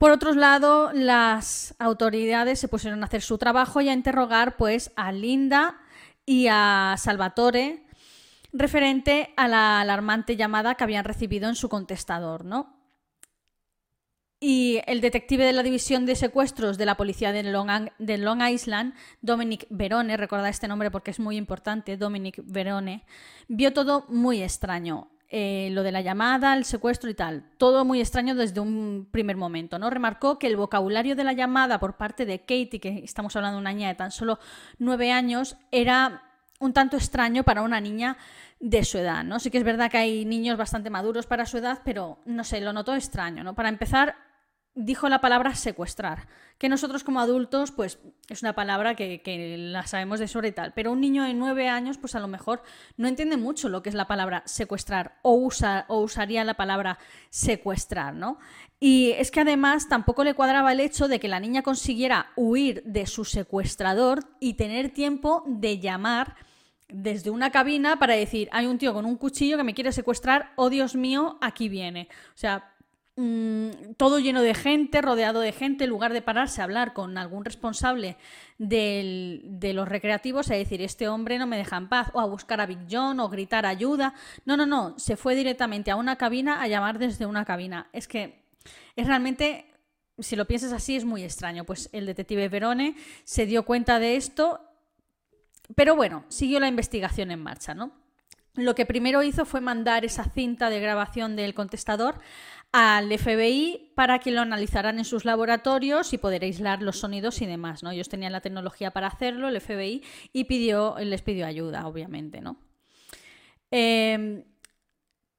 Por 0.04 0.12
otro 0.12 0.34
lado, 0.34 0.92
las 0.92 1.74
autoridades 1.78 2.58
se 2.60 2.68
pusieron 2.68 3.02
a 3.02 3.06
hacer 3.06 3.22
su 3.22 3.38
trabajo 3.38 3.80
y 3.80 3.88
a 3.88 3.94
interrogar 3.94 4.58
pues, 4.58 4.92
a 4.96 5.12
Linda 5.12 5.80
y 6.26 6.46
a 6.50 6.96
Salvatore 6.98 7.86
referente 8.52 9.32
a 9.38 9.48
la 9.48 9.80
alarmante 9.80 10.36
llamada 10.36 10.74
que 10.74 10.84
habían 10.84 11.06
recibido 11.06 11.48
en 11.48 11.54
su 11.54 11.70
contestador, 11.70 12.44
¿no? 12.44 12.76
Y 14.40 14.82
el 14.86 15.00
detective 15.00 15.46
de 15.46 15.54
la 15.54 15.62
división 15.62 16.04
de 16.04 16.16
secuestros 16.16 16.76
de 16.76 16.84
la 16.84 16.98
policía 16.98 17.32
de 17.32 17.42
Long, 17.42 17.88
de 17.98 18.18
Long 18.18 18.42
Island, 18.42 18.92
Dominic 19.22 19.66
Verone, 19.70 20.18
recordad 20.18 20.50
este 20.50 20.68
nombre 20.68 20.90
porque 20.90 21.12
es 21.12 21.18
muy 21.18 21.38
importante, 21.38 21.96
Dominic 21.96 22.42
Verone, 22.44 23.06
vio 23.48 23.72
todo 23.72 24.04
muy 24.10 24.42
extraño. 24.42 25.13
Eh, 25.30 25.70
lo 25.72 25.82
de 25.82 25.90
la 25.90 26.00
llamada, 26.00 26.54
el 26.54 26.64
secuestro 26.64 27.10
y 27.10 27.14
tal. 27.14 27.44
Todo 27.58 27.84
muy 27.84 28.00
extraño 28.00 28.34
desde 28.34 28.60
un 28.60 29.08
primer 29.10 29.36
momento, 29.36 29.78
¿no? 29.78 29.90
Remarcó 29.90 30.38
que 30.38 30.46
el 30.46 30.56
vocabulario 30.56 31.16
de 31.16 31.24
la 31.24 31.32
llamada 31.32 31.80
por 31.80 31.96
parte 31.96 32.24
de 32.24 32.40
Katie, 32.40 32.78
que 32.78 33.00
estamos 33.02 33.34
hablando 33.34 33.56
de 33.56 33.62
una 33.62 33.72
niña 33.72 33.88
de 33.88 33.94
tan 33.94 34.12
solo 34.12 34.38
nueve 34.78 35.10
años, 35.10 35.56
era 35.72 36.22
un 36.60 36.72
tanto 36.72 36.96
extraño 36.96 37.42
para 37.42 37.62
una 37.62 37.80
niña 37.80 38.16
de 38.60 38.84
su 38.84 38.98
edad, 38.98 39.24
¿no? 39.24 39.40
Sí 39.40 39.50
que 39.50 39.58
es 39.58 39.64
verdad 39.64 39.90
que 39.90 39.98
hay 39.98 40.24
niños 40.24 40.56
bastante 40.56 40.90
maduros 40.90 41.26
para 41.26 41.46
su 41.46 41.58
edad, 41.58 41.80
pero 41.84 42.18
no 42.24 42.44
sé, 42.44 42.60
lo 42.60 42.72
notó 42.72 42.94
extraño, 42.94 43.42
¿no? 43.42 43.54
Para 43.54 43.68
empezar, 43.68 44.14
dijo 44.74 45.08
la 45.08 45.20
palabra 45.20 45.54
secuestrar, 45.54 46.26
que 46.58 46.68
nosotros 46.68 47.04
como 47.04 47.20
adultos, 47.20 47.70
pues 47.70 47.98
es 48.28 48.42
una 48.42 48.54
palabra 48.54 48.94
que, 48.94 49.56
la 49.58 49.86
sabemos 49.86 50.18
de 50.18 50.28
sobre 50.28 50.48
y 50.48 50.52
tal, 50.52 50.72
pero 50.72 50.92
un 50.92 51.00
niño 51.00 51.24
de 51.24 51.34
nueve 51.34 51.68
años, 51.68 51.98
pues 51.98 52.14
a 52.14 52.20
lo 52.20 52.28
mejor 52.28 52.62
no 52.96 53.08
entiende 53.08 53.36
mucho 53.36 53.68
lo 53.68 53.82
que 53.82 53.88
es 53.88 53.94
la 53.94 54.06
palabra 54.06 54.42
secuestrar 54.46 55.18
o, 55.22 55.34
usa, 55.34 55.84
o 55.88 56.00
usaría 56.00 56.44
la 56.44 56.54
palabra 56.54 56.98
secuestrar, 57.30 58.14
¿no? 58.14 58.38
Y 58.80 59.12
es 59.12 59.30
que 59.30 59.40
además 59.40 59.88
tampoco 59.88 60.24
le 60.24 60.34
cuadraba 60.34 60.72
el 60.72 60.80
hecho 60.80 61.08
de 61.08 61.20
que 61.20 61.28
la 61.28 61.40
niña 61.40 61.62
consiguiera 61.62 62.32
huir 62.36 62.82
de 62.84 63.06
su 63.06 63.24
secuestrador 63.24 64.24
y 64.40 64.54
tener 64.54 64.90
tiempo 64.90 65.44
de 65.46 65.78
llamar 65.78 66.36
desde 66.88 67.30
una 67.30 67.50
cabina 67.50 67.98
para 67.98 68.14
decir, 68.14 68.48
hay 68.52 68.66
un 68.66 68.78
tío 68.78 68.92
con 68.92 69.04
un 69.04 69.16
cuchillo 69.16 69.56
que 69.56 69.64
me 69.64 69.74
quiere 69.74 69.92
secuestrar, 69.92 70.52
oh 70.56 70.70
Dios 70.70 70.94
mío, 70.94 71.38
aquí 71.40 71.68
viene. 71.68 72.08
O 72.28 72.36
sea, 72.36 72.73
Mm, 73.16 73.94
todo 73.96 74.18
lleno 74.18 74.42
de 74.42 74.54
gente, 74.54 75.00
rodeado 75.00 75.38
de 75.38 75.52
gente, 75.52 75.84
en 75.84 75.90
lugar 75.90 76.12
de 76.12 76.20
pararse 76.20 76.60
a 76.60 76.64
hablar 76.64 76.92
con 76.94 77.16
algún 77.16 77.44
responsable 77.44 78.16
de 78.58 79.72
los 79.72 79.88
recreativos, 79.88 80.50
a 80.50 80.54
decir, 80.54 80.82
este 80.82 81.06
hombre 81.08 81.38
no 81.38 81.46
me 81.46 81.56
deja 81.56 81.76
en 81.76 81.88
paz, 81.88 82.10
o 82.12 82.20
a 82.20 82.26
buscar 82.26 82.60
a 82.60 82.66
Big 82.66 82.86
John, 82.90 83.20
o 83.20 83.28
gritar 83.28 83.66
ayuda. 83.66 84.14
No, 84.46 84.56
no, 84.56 84.66
no, 84.66 84.98
se 84.98 85.16
fue 85.16 85.36
directamente 85.36 85.92
a 85.92 85.96
una 85.96 86.16
cabina 86.16 86.60
a 86.60 86.66
llamar 86.66 86.98
desde 86.98 87.26
una 87.26 87.44
cabina. 87.44 87.88
Es 87.92 88.08
que 88.08 88.42
es 88.96 89.06
realmente, 89.06 89.66
si 90.18 90.34
lo 90.34 90.46
piensas 90.46 90.72
así, 90.72 90.96
es 90.96 91.04
muy 91.04 91.22
extraño. 91.22 91.64
Pues 91.64 91.90
el 91.92 92.06
detective 92.06 92.48
Verone 92.48 92.96
se 93.22 93.46
dio 93.46 93.64
cuenta 93.64 94.00
de 94.00 94.16
esto, 94.16 94.60
pero 95.76 95.94
bueno, 95.94 96.24
siguió 96.28 96.58
la 96.58 96.68
investigación 96.68 97.30
en 97.30 97.42
marcha, 97.42 97.74
¿no? 97.74 97.92
Lo 98.56 98.76
que 98.76 98.86
primero 98.86 99.24
hizo 99.24 99.44
fue 99.44 99.60
mandar 99.60 100.04
esa 100.04 100.24
cinta 100.24 100.70
de 100.70 100.78
grabación 100.78 101.34
del 101.34 101.54
contestador 101.54 102.20
al 102.76 103.16
FBI 103.16 103.92
para 103.94 104.18
que 104.18 104.32
lo 104.32 104.40
analizaran 104.40 104.98
en 104.98 105.04
sus 105.04 105.24
laboratorios 105.24 106.12
y 106.12 106.18
poder 106.18 106.42
aislar 106.42 106.82
los 106.82 106.98
sonidos 106.98 107.40
y 107.40 107.46
demás, 107.46 107.84
¿no? 107.84 107.92
Ellos 107.92 108.08
tenían 108.08 108.32
la 108.32 108.40
tecnología 108.40 108.90
para 108.90 109.06
hacerlo, 109.06 109.46
el 109.46 109.60
FBI, 109.60 110.02
y 110.32 110.42
pidió, 110.42 110.96
les 110.98 111.22
pidió 111.22 111.46
ayuda, 111.46 111.86
obviamente, 111.86 112.40
¿no? 112.40 112.56
Em, 113.70 114.42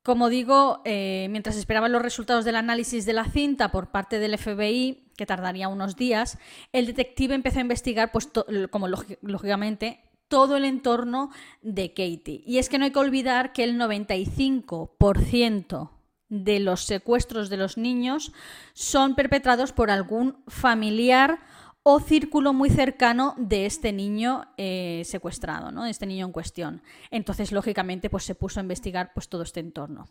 como 0.02 0.30
digo, 0.30 0.82
eh, 0.86 1.28
mientras 1.30 1.58
esperaban 1.58 1.92
los 1.92 2.02
resultados 2.02 2.46
del 2.46 2.56
análisis 2.56 3.06
de 3.06 3.12
la 3.12 3.26
cinta 3.26 3.70
por 3.70 3.92
parte 3.92 4.20
del 4.20 4.38
FBI, 4.38 5.12
que 5.18 5.26
tardaría 5.26 5.68
unos 5.68 5.98
días, 5.98 6.38
el 6.72 6.86
detective 6.86 7.36
empezó 7.36 7.58
a 7.58 7.64
investigar, 7.64 8.14
pues, 8.14 8.30
como 8.72 8.88
lógicamente, 8.88 10.00
todo 10.30 10.56
el 10.56 10.64
entorno 10.64 11.32
de 11.62 11.90
Katie. 11.90 12.44
Y 12.46 12.60
es 12.60 12.70
que 12.70 12.78
no 12.78 12.86
hay 12.86 12.92
que 12.92 13.00
olvidar 13.00 13.52
que 13.52 13.66
el 13.66 13.78
95% 13.78 15.92
de 16.30 16.60
los 16.60 16.86
secuestros 16.86 17.50
de 17.50 17.58
los 17.58 17.78
niños 17.78 18.32
son 18.74 19.16
perpetrados 19.16 19.72
por 19.72 19.92
algún 19.92 20.44
familiar 20.48 21.40
o 21.84 22.00
círculo 22.00 22.52
muy 22.52 22.72
cercano 22.72 23.36
de 23.38 23.68
este 23.68 23.94
niño 23.94 24.48
eh, 24.58 25.04
secuestrado, 25.06 25.72
¿no? 25.72 25.84
de 25.84 25.92
este 25.92 26.08
niño 26.08 26.26
en 26.26 26.32
cuestión. 26.32 26.82
Entonces, 27.12 27.52
lógicamente, 27.52 28.10
pues, 28.10 28.24
se 28.24 28.34
puso 28.34 28.60
a 28.60 28.64
investigar 28.64 29.12
pues, 29.14 29.30
todo 29.30 29.44
este 29.44 29.60
entorno. 29.60 30.08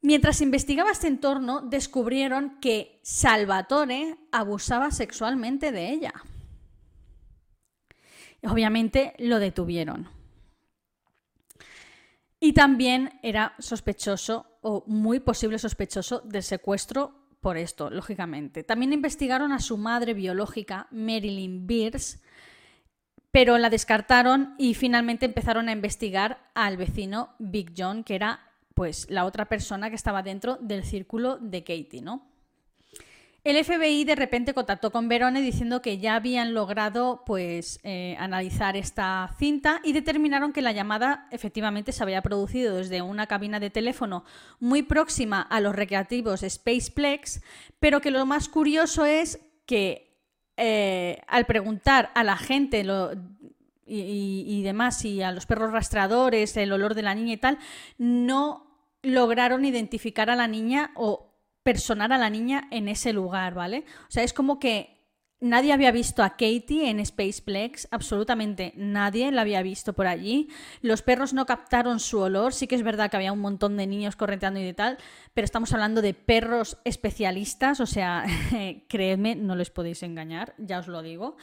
Mientras 0.00 0.40
investigaba 0.40 0.90
este 0.90 1.06
entorno, 1.06 1.60
descubrieron 1.60 2.58
que 2.60 2.98
Salvatore 3.02 4.16
abusaba 4.32 4.90
sexualmente 4.90 5.70
de 5.70 5.90
ella. 5.90 6.14
Obviamente 8.42 9.14
lo 9.18 9.40
detuvieron. 9.40 10.08
Y 12.40 12.52
también 12.52 13.18
era 13.22 13.54
sospechoso 13.58 14.46
o 14.60 14.84
muy 14.86 15.20
posible 15.20 15.58
sospechoso 15.58 16.20
del 16.20 16.42
secuestro 16.42 17.14
por 17.40 17.56
esto, 17.56 17.90
lógicamente. 17.90 18.64
También 18.64 18.92
investigaron 18.92 19.52
a 19.52 19.60
su 19.60 19.76
madre 19.76 20.14
biológica, 20.14 20.86
Marilyn 20.90 21.66
Beers, 21.66 22.20
pero 23.30 23.58
la 23.58 23.70
descartaron 23.70 24.54
y 24.58 24.74
finalmente 24.74 25.26
empezaron 25.26 25.68
a 25.68 25.72
investigar 25.72 26.50
al 26.54 26.76
vecino 26.76 27.34
Big 27.38 27.74
John, 27.76 28.04
que 28.04 28.14
era 28.14 28.40
pues 28.74 29.10
la 29.10 29.24
otra 29.24 29.48
persona 29.48 29.90
que 29.90 29.96
estaba 29.96 30.22
dentro 30.22 30.56
del 30.60 30.84
círculo 30.84 31.36
de 31.38 31.62
Katie, 31.62 32.00
¿no? 32.00 32.26
El 33.48 33.64
FBI 33.64 34.04
de 34.04 34.14
repente 34.14 34.52
contactó 34.52 34.92
con 34.92 35.08
Verone 35.08 35.40
diciendo 35.40 35.80
que 35.80 35.96
ya 35.96 36.16
habían 36.16 36.52
logrado 36.52 37.22
pues, 37.24 37.80
eh, 37.82 38.14
analizar 38.18 38.76
esta 38.76 39.34
cinta 39.38 39.80
y 39.82 39.94
determinaron 39.94 40.52
que 40.52 40.60
la 40.60 40.72
llamada 40.72 41.26
efectivamente 41.30 41.92
se 41.92 42.02
había 42.02 42.20
producido 42.20 42.76
desde 42.76 43.00
una 43.00 43.26
cabina 43.26 43.58
de 43.58 43.70
teléfono 43.70 44.26
muy 44.60 44.82
próxima 44.82 45.40
a 45.40 45.60
los 45.60 45.74
recreativos 45.74 46.44
Spaceplex, 46.46 47.40
pero 47.80 48.02
que 48.02 48.10
lo 48.10 48.26
más 48.26 48.50
curioso 48.50 49.06
es 49.06 49.40
que 49.64 50.20
eh, 50.58 51.22
al 51.26 51.46
preguntar 51.46 52.10
a 52.14 52.24
la 52.24 52.36
gente 52.36 52.84
y, 53.86 54.44
y, 54.46 54.62
demás, 54.62 55.02
y 55.06 55.22
a 55.22 55.32
los 55.32 55.46
perros 55.46 55.72
rastreadores, 55.72 56.54
el 56.58 56.70
olor 56.70 56.94
de 56.94 57.00
la 57.00 57.14
niña 57.14 57.32
y 57.32 57.38
tal, 57.38 57.58
no 57.96 58.66
lograron 59.02 59.64
identificar 59.64 60.28
a 60.28 60.36
la 60.36 60.48
niña 60.48 60.90
o 60.96 61.27
personar 61.62 62.12
a 62.12 62.18
la 62.18 62.30
niña 62.30 62.68
en 62.70 62.88
ese 62.88 63.12
lugar, 63.12 63.54
¿vale? 63.54 63.84
O 64.08 64.10
sea, 64.10 64.22
es 64.22 64.32
como 64.32 64.58
que 64.58 64.98
nadie 65.40 65.72
había 65.72 65.92
visto 65.92 66.22
a 66.22 66.30
Katie 66.30 66.90
en 66.90 67.04
Spaceplex, 67.04 67.88
absolutamente 67.90 68.72
nadie 68.76 69.30
la 69.30 69.42
había 69.42 69.62
visto 69.62 69.92
por 69.92 70.06
allí. 70.06 70.48
Los 70.82 71.02
perros 71.02 71.32
no 71.32 71.46
captaron 71.46 72.00
su 72.00 72.18
olor, 72.18 72.52
sí 72.52 72.66
que 72.66 72.74
es 72.74 72.82
verdad 72.82 73.10
que 73.10 73.16
había 73.16 73.32
un 73.32 73.40
montón 73.40 73.76
de 73.76 73.86
niños 73.86 74.16
correteando 74.16 74.60
y 74.60 74.64
de 74.64 74.74
tal, 74.74 74.98
pero 75.34 75.44
estamos 75.44 75.72
hablando 75.72 76.02
de 76.02 76.14
perros 76.14 76.78
especialistas, 76.84 77.80
o 77.80 77.86
sea, 77.86 78.24
creedme, 78.88 79.36
no 79.36 79.54
les 79.54 79.70
podéis 79.70 80.02
engañar, 80.02 80.54
ya 80.58 80.78
os 80.78 80.88
lo 80.88 81.02
digo. 81.02 81.36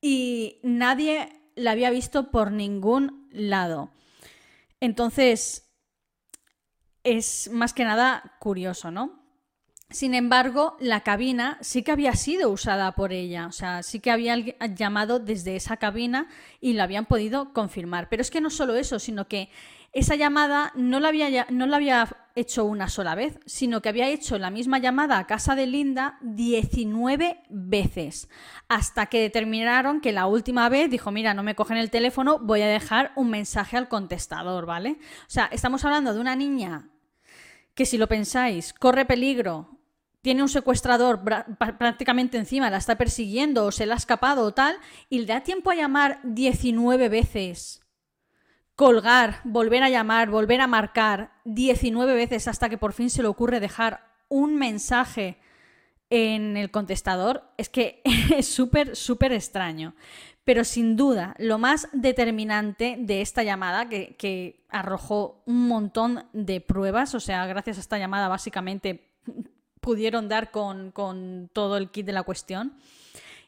Y 0.00 0.60
nadie 0.62 1.28
la 1.56 1.72
había 1.72 1.90
visto 1.90 2.30
por 2.30 2.52
ningún 2.52 3.28
lado. 3.32 3.90
Entonces, 4.80 5.68
es 7.02 7.50
más 7.52 7.72
que 7.72 7.84
nada 7.84 8.36
curioso, 8.38 8.90
¿no? 8.90 9.17
Sin 9.90 10.14
embargo, 10.14 10.76
la 10.80 11.00
cabina 11.00 11.56
sí 11.62 11.82
que 11.82 11.92
había 11.92 12.12
sido 12.12 12.50
usada 12.50 12.92
por 12.92 13.10
ella, 13.10 13.46
o 13.46 13.52
sea, 13.52 13.82
sí 13.82 14.00
que 14.00 14.10
había 14.10 14.36
llamado 14.74 15.18
desde 15.18 15.56
esa 15.56 15.78
cabina 15.78 16.28
y 16.60 16.74
lo 16.74 16.82
habían 16.82 17.06
podido 17.06 17.54
confirmar. 17.54 18.10
Pero 18.10 18.20
es 18.20 18.30
que 18.30 18.42
no 18.42 18.50
solo 18.50 18.74
eso, 18.76 18.98
sino 18.98 19.28
que 19.28 19.48
esa 19.94 20.14
llamada 20.14 20.72
no 20.74 21.00
la 21.00 21.08
había, 21.08 21.46
no 21.48 21.66
la 21.66 21.76
había 21.76 22.06
hecho 22.34 22.66
una 22.66 22.90
sola 22.90 23.14
vez, 23.14 23.40
sino 23.46 23.80
que 23.80 23.88
había 23.88 24.08
hecho 24.08 24.36
la 24.38 24.50
misma 24.50 24.78
llamada 24.78 25.18
a 25.18 25.26
casa 25.26 25.54
de 25.54 25.66
Linda 25.66 26.18
19 26.20 27.44
veces, 27.48 28.28
hasta 28.68 29.06
que 29.06 29.22
determinaron 29.22 30.02
que 30.02 30.12
la 30.12 30.26
última 30.26 30.68
vez 30.68 30.90
dijo, 30.90 31.10
mira, 31.10 31.32
no 31.32 31.42
me 31.42 31.54
cogen 31.54 31.78
el 31.78 31.90
teléfono, 31.90 32.38
voy 32.38 32.60
a 32.60 32.68
dejar 32.68 33.12
un 33.16 33.30
mensaje 33.30 33.78
al 33.78 33.88
contestador, 33.88 34.66
¿vale? 34.66 34.98
O 35.22 35.30
sea, 35.30 35.46
estamos 35.46 35.82
hablando 35.86 36.12
de 36.12 36.20
una 36.20 36.36
niña 36.36 36.90
que 37.74 37.86
si 37.86 37.96
lo 37.96 38.06
pensáis, 38.06 38.74
corre 38.74 39.06
peligro, 39.06 39.77
tiene 40.28 40.42
un 40.42 40.50
secuestrador 40.50 41.22
prácticamente 41.56 42.36
encima, 42.36 42.68
la 42.68 42.76
está 42.76 42.98
persiguiendo 42.98 43.64
o 43.64 43.72
se 43.72 43.86
le 43.86 43.94
ha 43.94 43.96
escapado 43.96 44.44
o 44.44 44.52
tal, 44.52 44.76
y 45.08 45.20
le 45.20 45.24
da 45.24 45.40
tiempo 45.40 45.70
a 45.70 45.74
llamar 45.74 46.20
19 46.22 47.08
veces, 47.08 47.80
colgar, 48.76 49.40
volver 49.44 49.82
a 49.82 49.88
llamar, 49.88 50.28
volver 50.28 50.60
a 50.60 50.66
marcar 50.66 51.32
19 51.46 52.12
veces 52.12 52.46
hasta 52.46 52.68
que 52.68 52.76
por 52.76 52.92
fin 52.92 53.08
se 53.08 53.22
le 53.22 53.28
ocurre 53.28 53.58
dejar 53.58 54.04
un 54.28 54.56
mensaje 54.56 55.38
en 56.10 56.58
el 56.58 56.70
contestador, 56.70 57.44
es 57.56 57.70
que 57.70 58.02
es 58.36 58.46
súper, 58.46 58.96
súper 58.96 59.32
extraño. 59.32 59.94
Pero 60.44 60.62
sin 60.64 60.94
duda, 60.94 61.36
lo 61.38 61.56
más 61.56 61.88
determinante 61.94 62.96
de 63.00 63.22
esta 63.22 63.44
llamada, 63.44 63.88
que, 63.88 64.14
que 64.16 64.66
arrojó 64.68 65.42
un 65.46 65.68
montón 65.68 66.26
de 66.34 66.60
pruebas, 66.60 67.14
o 67.14 67.20
sea, 67.20 67.46
gracias 67.46 67.78
a 67.78 67.80
esta 67.80 67.96
llamada 67.96 68.28
básicamente 68.28 69.07
pudieron 69.88 70.28
dar 70.28 70.50
con, 70.50 70.92
todo 71.54 71.78
el 71.78 71.90
kit 71.90 72.04
de 72.04 72.12
la 72.12 72.22
cuestión. 72.22 72.74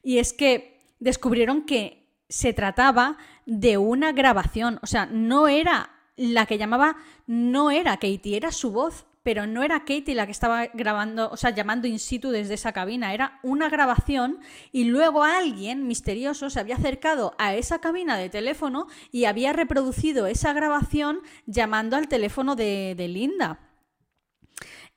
Y 0.03 0.21
es 0.21 0.33
que 0.33 0.81
descubrieron 0.99 1.67
que 1.67 2.09
se 2.31 2.55
trataba 2.55 3.19
de 3.45 3.77
una 3.77 4.13
grabación. 4.13 4.79
O 4.81 4.87
sea, 4.87 5.05
no 5.05 5.49
era 5.49 5.91
la 6.17 6.47
que 6.47 6.57
llamaba, 6.57 6.97
no 7.27 7.71
era 7.71 7.99
Katie, 7.99 8.39
era 8.39 8.53
su 8.53 8.73
voz. 8.73 9.05
Pero 9.23 9.47
no 9.47 9.63
era 9.63 9.81
Katie 9.81 10.15
la 10.15 10.25
que 10.25 10.33
estaba 10.33 10.69
grabando, 10.69 11.29
o 11.31 11.37
sea, 11.37 11.51
llamando 11.51 11.87
in 11.87 11.99
situ 11.99 12.31
desde 12.31 12.55
esa 12.55 12.73
cabina, 12.73 13.13
era 13.13 13.39
una 13.43 13.69
grabación 13.69 14.39
y 14.73 14.85
luego 14.85 15.25
alguien 15.25 15.87
misterioso 15.87 16.49
se 16.49 16.59
había 16.59 16.77
acercado 16.77 17.35
a 17.37 17.55
esa 17.55 17.83
cabina 17.83 18.17
de 18.17 18.31
teléfono 18.31 18.87
y 19.13 19.27
había 19.27 19.53
reproducido 19.53 20.27
esa 20.27 20.55
grabación 20.55 21.21
llamando 21.45 21.99
al 21.99 22.09
teléfono 22.09 22.57
de, 22.57 22.95
de 22.97 23.09
Linda. 23.09 23.61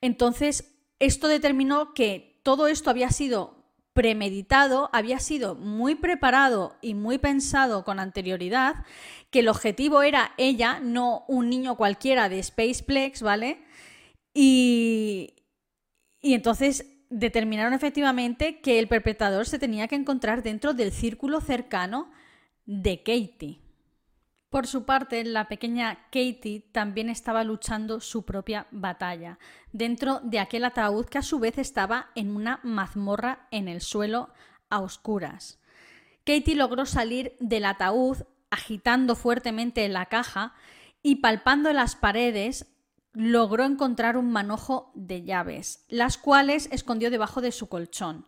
Entonces, 0.00 0.73
esto 1.04 1.28
determinó 1.28 1.94
que 1.94 2.40
todo 2.42 2.66
esto 2.66 2.90
había 2.90 3.10
sido 3.10 3.64
premeditado, 3.94 4.90
había 4.92 5.20
sido 5.20 5.54
muy 5.54 5.94
preparado 5.94 6.76
y 6.82 6.94
muy 6.94 7.18
pensado 7.18 7.84
con 7.84 8.00
anterioridad, 8.00 8.84
que 9.30 9.38
el 9.40 9.48
objetivo 9.48 10.02
era 10.02 10.32
ella, 10.36 10.80
no 10.80 11.24
un 11.28 11.48
niño 11.48 11.76
cualquiera 11.76 12.28
de 12.28 12.42
Spaceplex, 12.42 13.22
¿vale? 13.22 13.64
Y, 14.34 15.34
y 16.20 16.34
entonces 16.34 16.86
determinaron 17.08 17.72
efectivamente 17.72 18.60
que 18.60 18.80
el 18.80 18.88
perpetrador 18.88 19.46
se 19.46 19.60
tenía 19.60 19.86
que 19.86 19.94
encontrar 19.94 20.42
dentro 20.42 20.74
del 20.74 20.90
círculo 20.90 21.40
cercano 21.40 22.10
de 22.66 22.98
Katie. 22.98 23.63
Por 24.54 24.68
su 24.68 24.84
parte, 24.84 25.24
la 25.24 25.48
pequeña 25.48 26.04
Katie 26.12 26.68
también 26.70 27.10
estaba 27.10 27.42
luchando 27.42 27.98
su 27.98 28.24
propia 28.24 28.68
batalla, 28.70 29.40
dentro 29.72 30.20
de 30.22 30.38
aquel 30.38 30.64
ataúd 30.64 31.06
que 31.06 31.18
a 31.18 31.22
su 31.22 31.40
vez 31.40 31.58
estaba 31.58 32.12
en 32.14 32.36
una 32.36 32.60
mazmorra 32.62 33.48
en 33.50 33.66
el 33.66 33.80
suelo 33.80 34.32
a 34.70 34.78
oscuras. 34.78 35.58
Katie 36.24 36.54
logró 36.54 36.86
salir 36.86 37.34
del 37.40 37.64
ataúd 37.64 38.18
agitando 38.48 39.16
fuertemente 39.16 39.88
la 39.88 40.06
caja 40.06 40.54
y 41.02 41.16
palpando 41.16 41.72
las 41.72 41.96
paredes 41.96 42.68
logró 43.12 43.64
encontrar 43.64 44.16
un 44.16 44.30
manojo 44.30 44.92
de 44.94 45.24
llaves, 45.24 45.84
las 45.88 46.16
cuales 46.16 46.68
escondió 46.70 47.10
debajo 47.10 47.40
de 47.40 47.50
su 47.50 47.68
colchón. 47.68 48.24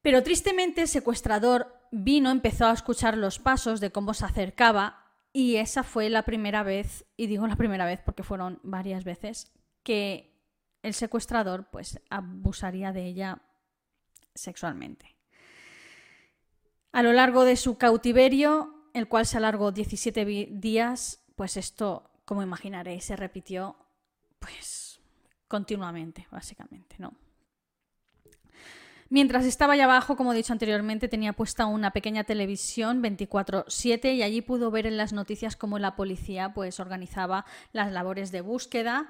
Pero 0.00 0.22
tristemente 0.22 0.80
el 0.80 0.88
secuestrador 0.88 1.74
vino, 1.90 2.30
empezó 2.30 2.64
a 2.64 2.72
escuchar 2.72 3.18
los 3.18 3.38
pasos 3.38 3.80
de 3.80 3.92
cómo 3.92 4.14
se 4.14 4.24
acercaba 4.24 5.04
y 5.38 5.58
esa 5.58 5.84
fue 5.84 6.10
la 6.10 6.24
primera 6.24 6.64
vez, 6.64 7.06
y 7.16 7.28
digo 7.28 7.46
la 7.46 7.54
primera 7.54 7.84
vez 7.84 8.00
porque 8.04 8.24
fueron 8.24 8.58
varias 8.64 9.04
veces, 9.04 9.52
que 9.84 10.36
el 10.82 10.94
secuestrador 10.94 11.70
pues 11.70 12.00
abusaría 12.10 12.90
de 12.90 13.04
ella 13.04 13.40
sexualmente. 14.34 15.14
A 16.90 17.04
lo 17.04 17.12
largo 17.12 17.44
de 17.44 17.54
su 17.54 17.78
cautiverio, 17.78 18.90
el 18.94 19.06
cual 19.06 19.26
se 19.26 19.36
alargó 19.36 19.70
17 19.70 20.24
días, 20.50 21.22
pues 21.36 21.56
esto, 21.56 22.10
como 22.24 22.42
imaginaréis, 22.42 23.04
se 23.04 23.14
repitió 23.14 23.76
pues 24.40 25.00
continuamente, 25.46 26.26
básicamente, 26.32 26.96
¿no? 26.98 27.14
Mientras 29.10 29.46
estaba 29.46 29.72
allá 29.72 29.84
abajo, 29.84 30.16
como 30.16 30.32
he 30.32 30.36
dicho 30.36 30.52
anteriormente, 30.52 31.08
tenía 31.08 31.32
puesta 31.32 31.64
una 31.64 31.92
pequeña 31.92 32.24
televisión 32.24 33.02
24/7 33.02 34.14
y 34.14 34.22
allí 34.22 34.42
pudo 34.42 34.70
ver 34.70 34.86
en 34.86 34.98
las 34.98 35.14
noticias 35.14 35.56
cómo 35.56 35.78
la 35.78 35.96
policía 35.96 36.52
pues 36.52 36.78
organizaba 36.78 37.46
las 37.72 37.90
labores 37.90 38.30
de 38.32 38.42
búsqueda 38.42 39.08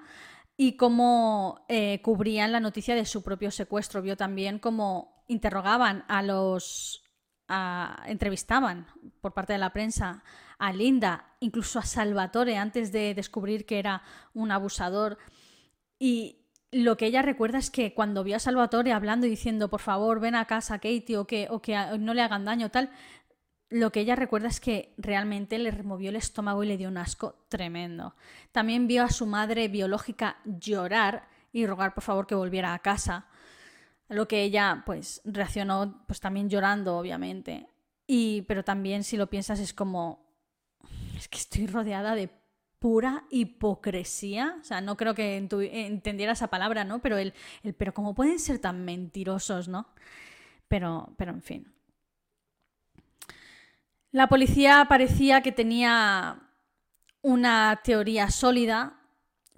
y 0.56 0.76
cómo 0.76 1.64
eh, 1.68 2.00
cubrían 2.02 2.52
la 2.52 2.60
noticia 2.60 2.94
de 2.94 3.06
su 3.06 3.22
propio 3.22 3.50
secuestro. 3.50 4.02
Vio 4.02 4.16
también 4.16 4.58
cómo 4.58 5.24
interrogaban 5.26 6.04
a 6.08 6.22
los... 6.22 7.02
entrevistaban 8.06 8.86
por 9.20 9.32
parte 9.34 9.54
de 9.54 9.58
la 9.58 9.72
prensa 9.72 10.22
a 10.58 10.72
Linda, 10.72 11.36
incluso 11.40 11.78
a 11.78 11.82
Salvatore 11.82 12.56
antes 12.56 12.92
de 12.92 13.14
descubrir 13.14 13.66
que 13.66 13.78
era 13.78 14.02
un 14.34 14.50
abusador. 14.50 15.18
Y 15.98 16.47
lo 16.70 16.96
que 16.96 17.06
ella 17.06 17.22
recuerda 17.22 17.58
es 17.58 17.70
que 17.70 17.94
cuando 17.94 18.24
vio 18.24 18.36
a 18.36 18.40
Salvatore 18.40 18.92
hablando 18.92 19.26
y 19.26 19.30
diciendo, 19.30 19.68
por 19.68 19.80
favor, 19.80 20.20
ven 20.20 20.34
a 20.34 20.44
casa, 20.46 20.78
Katie, 20.78 21.16
o 21.16 21.26
que, 21.26 21.48
o 21.50 21.62
que 21.62 21.76
no 21.98 22.14
le 22.14 22.22
hagan 22.22 22.44
daño, 22.44 22.70
tal, 22.70 22.90
lo 23.70 23.92
que 23.92 24.00
ella 24.00 24.16
recuerda 24.16 24.48
es 24.48 24.60
que 24.60 24.94
realmente 24.96 25.58
le 25.58 25.70
removió 25.70 26.10
el 26.10 26.16
estómago 26.16 26.64
y 26.64 26.68
le 26.68 26.76
dio 26.76 26.88
un 26.88 26.98
asco 26.98 27.46
tremendo. 27.48 28.14
También 28.52 28.86
vio 28.86 29.04
a 29.04 29.10
su 29.10 29.26
madre 29.26 29.68
biológica 29.68 30.38
llorar 30.44 31.28
y 31.52 31.66
rogar 31.66 31.94
por 31.94 32.04
favor 32.04 32.26
que 32.26 32.34
volviera 32.34 32.74
a 32.74 32.78
casa. 32.78 33.26
Lo 34.08 34.26
que 34.26 34.42
ella 34.42 34.82
pues 34.86 35.20
reaccionó 35.24 36.02
pues 36.06 36.20
también 36.20 36.48
llorando, 36.48 36.96
obviamente. 36.96 37.68
Y 38.06 38.42
pero 38.42 38.64
también 38.64 39.04
si 39.04 39.18
lo 39.18 39.28
piensas 39.28 39.60
es 39.60 39.74
como 39.74 40.26
es 41.16 41.28
que 41.28 41.38
estoy 41.38 41.66
rodeada 41.66 42.14
de 42.14 42.30
pura 42.78 43.24
hipocresía. 43.30 44.56
O 44.60 44.64
sea, 44.64 44.80
no 44.80 44.96
creo 44.96 45.14
que 45.14 45.36
entendiera 45.36 46.32
esa 46.32 46.48
palabra, 46.48 46.84
¿no? 46.84 47.00
Pero 47.00 47.18
el, 47.18 47.34
el, 47.62 47.74
pero 47.74 47.94
cómo 47.94 48.14
pueden 48.14 48.38
ser 48.38 48.58
tan 48.58 48.84
mentirosos, 48.84 49.68
¿no? 49.68 49.88
Pero, 50.68 51.14
pero 51.16 51.32
en 51.32 51.42
fin. 51.42 51.72
La 54.10 54.28
policía 54.28 54.86
parecía 54.88 55.42
que 55.42 55.52
tenía 55.52 56.40
una 57.22 57.80
teoría 57.84 58.30
sólida. 58.30 59.00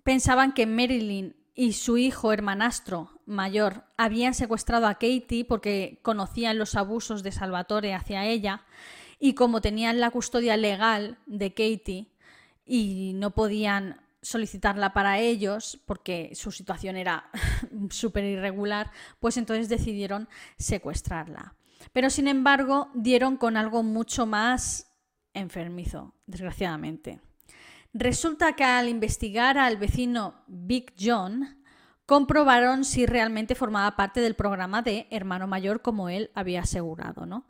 Pensaban 0.03 0.53
que 0.53 0.67
Marilyn 0.67 1.37
y 1.55 1.75
su 1.75 1.99
hijo 1.99 2.33
hermanastro, 2.33 3.21
mayor 3.27 3.85
habían 3.97 4.35
secuestrado 4.35 4.87
a 4.87 4.95
Katie 4.95 5.45
porque 5.47 6.01
conocían 6.03 6.59
los 6.59 6.75
abusos 6.75 7.23
de 7.23 7.33
Salvatore 7.33 7.95
hacia 7.95 8.25
ella 8.25 8.65
y 9.19 9.35
como 9.35 9.61
tenían 9.61 10.01
la 10.01 10.11
custodia 10.11 10.57
legal 10.57 11.19
de 11.27 11.51
Katie 11.51 12.07
y 12.73 13.15
no 13.15 13.33
podían 13.33 14.01
solicitarla 14.23 14.93
para 14.93 15.19
ellos 15.19 15.81
porque 15.87 16.31
su 16.35 16.53
situación 16.53 16.97
era 16.97 17.29
súper 17.91 18.23
irregular, 18.25 18.93
pues 19.19 19.37
entonces 19.37 19.69
decidieron 19.69 20.29
secuestrarla. 20.57 21.57
Pero 21.93 22.11
sin 22.11 22.29
embargo 22.29 22.89
dieron 22.95 23.37
con 23.39 23.57
algo 23.57 23.83
mucho 23.83 24.25
más 24.25 24.87
enfermizo, 25.35 26.15
desgraciadamente. 26.27 27.21
Resulta 27.93 28.53
que 28.55 28.63
al 28.63 28.89
investigar 28.89 29.59
al 29.59 29.77
vecino 29.77 30.45
Big 30.47 30.95
John, 30.97 31.61
comprobaron 32.07 32.85
si 32.85 33.05
realmente 33.05 33.57
formaba 33.57 33.97
parte 33.97 34.21
del 34.21 34.35
programa 34.35 34.81
de 34.81 35.09
hermano 35.11 35.49
mayor 35.49 35.83
como 35.83 36.09
él 36.09 36.31
había 36.35 36.61
asegurado, 36.61 37.27
¿no? 37.27 37.47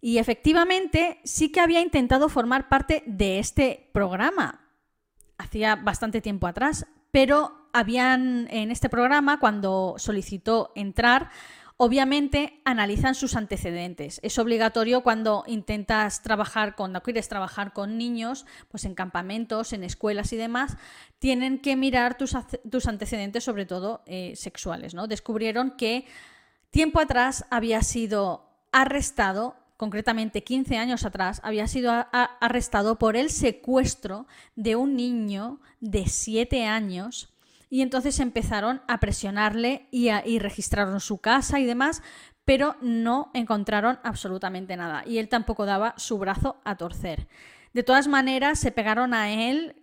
Y 0.00 0.18
efectivamente 0.18 1.20
sí 1.24 1.50
que 1.50 1.60
había 1.60 1.80
intentado 1.80 2.28
formar 2.28 2.68
parte 2.68 3.02
de 3.06 3.38
este 3.38 3.90
programa, 3.92 4.60
hacía 5.38 5.76
bastante 5.76 6.20
tiempo 6.20 6.46
atrás, 6.46 6.86
pero 7.10 7.68
habían 7.72 8.48
en 8.50 8.70
este 8.70 8.88
programa, 8.88 9.38
cuando 9.38 9.96
solicitó 9.98 10.72
entrar, 10.74 11.30
obviamente 11.76 12.60
analizan 12.64 13.14
sus 13.14 13.36
antecedentes. 13.36 14.20
Es 14.22 14.38
obligatorio 14.38 15.02
cuando 15.02 15.44
intentas 15.46 16.22
trabajar, 16.22 16.74
cuando 16.74 17.02
quieres 17.02 17.28
trabajar 17.28 17.72
con 17.72 17.98
niños, 17.98 18.46
pues 18.70 18.84
en 18.84 18.94
campamentos, 18.94 19.72
en 19.72 19.84
escuelas 19.84 20.32
y 20.32 20.36
demás, 20.36 20.76
tienen 21.18 21.58
que 21.58 21.76
mirar 21.76 22.16
tus, 22.16 22.34
antecedentes, 22.86 23.44
sobre 23.44 23.66
todo 23.66 24.02
eh, 24.06 24.34
sexuales. 24.36 24.94
¿no? 24.94 25.06
Descubrieron 25.06 25.72
que 25.72 26.06
tiempo 26.70 27.00
atrás 27.00 27.44
había 27.50 27.82
sido 27.82 28.48
arrestado 28.72 29.56
concretamente 29.76 30.42
15 30.42 30.76
años 30.76 31.04
atrás, 31.04 31.40
había 31.44 31.66
sido 31.66 31.92
arrestado 32.12 32.98
por 32.98 33.16
el 33.16 33.30
secuestro 33.30 34.26
de 34.54 34.76
un 34.76 34.96
niño 34.96 35.60
de 35.80 36.06
7 36.06 36.66
años 36.66 37.32
y 37.68 37.82
entonces 37.82 38.20
empezaron 38.20 38.80
a 38.88 39.00
presionarle 39.00 39.88
y, 39.90 40.08
y 40.10 40.38
registraron 40.38 41.00
su 41.00 41.18
casa 41.18 41.58
y 41.60 41.64
demás, 41.64 42.02
pero 42.44 42.76
no 42.80 43.30
encontraron 43.34 43.98
absolutamente 44.04 44.76
nada 44.76 45.02
y 45.06 45.18
él 45.18 45.28
tampoco 45.28 45.66
daba 45.66 45.94
su 45.96 46.18
brazo 46.18 46.56
a 46.64 46.76
torcer. 46.76 47.28
De 47.76 47.82
todas 47.82 48.08
maneras, 48.08 48.58
se 48.58 48.72
pegaron 48.72 49.12
a 49.12 49.30
él, 49.30 49.76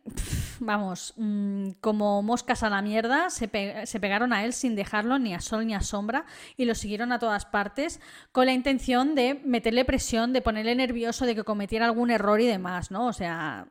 vamos, 0.60 1.14
mm, 1.18 1.72
como 1.82 2.22
moscas 2.22 2.64
a 2.64 2.70
la 2.70 2.82
mierda, 2.82 3.30
se, 3.30 3.48
pegaron 3.48 4.34
a 4.34 4.44
él 4.46 4.54
sin 4.54 4.76
dejarlo 4.76 5.20
ni 5.20 5.34
a 5.34 5.40
sol 5.40 5.66
ni 5.66 5.74
a 5.74 5.82
sombra 5.82 6.26
y 6.58 6.66
lo 6.66 6.76
siguieron 6.76 7.12
a 7.12 7.20
todas 7.20 7.46
partes 7.46 8.00
con 8.32 8.46
la 8.46 8.54
intención 8.54 9.16
de 9.16 9.36
meterle 9.46 9.86
presión, 9.86 10.34
de 10.34 10.42
ponerle 10.42 10.76
nervioso, 10.76 11.26
de 11.26 11.36
que 11.36 11.44
cometiera 11.44 11.86
algún 11.86 12.12
error 12.12 12.42
y 12.42 12.48
demás, 12.48 12.92
¿no? 12.92 13.08
O 13.08 13.14
sea, 13.14 13.68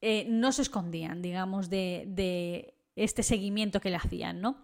eh, 0.00 0.26
no 0.28 0.52
se 0.52 0.62
escondían, 0.62 1.22
digamos, 1.22 1.70
de, 1.70 2.04
de 2.08 2.74
este 2.96 3.22
seguimiento 3.22 3.80
que 3.80 3.90
le 3.90 3.96
hacían, 3.96 4.40
¿no? 4.40 4.56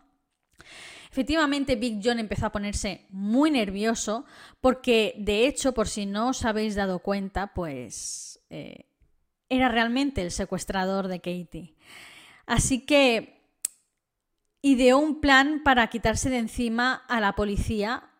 Efectivamente, 1.10 1.76
Big 1.76 2.00
John 2.04 2.18
empezó 2.18 2.46
a 2.46 2.52
ponerse 2.52 3.06
muy 3.10 3.50
nervioso 3.50 4.24
porque, 4.60 5.14
de 5.18 5.46
hecho, 5.46 5.72
por 5.72 5.88
si 5.88 6.04
no 6.04 6.28
os 6.28 6.44
habéis 6.44 6.74
dado 6.74 6.98
cuenta, 6.98 7.54
pues 7.54 8.40
eh, 8.50 8.84
era 9.48 9.68
realmente 9.68 10.22
el 10.22 10.30
secuestrador 10.30 11.08
de 11.08 11.20
Katie. 11.20 11.74
Así 12.46 12.84
que 12.84 13.42
ideó 14.62 14.98
un 14.98 15.20
plan 15.20 15.62
para 15.64 15.86
quitarse 15.88 16.30
de 16.30 16.38
encima 16.38 16.94
a 17.08 17.20
la 17.20 17.34
policía 17.34 18.10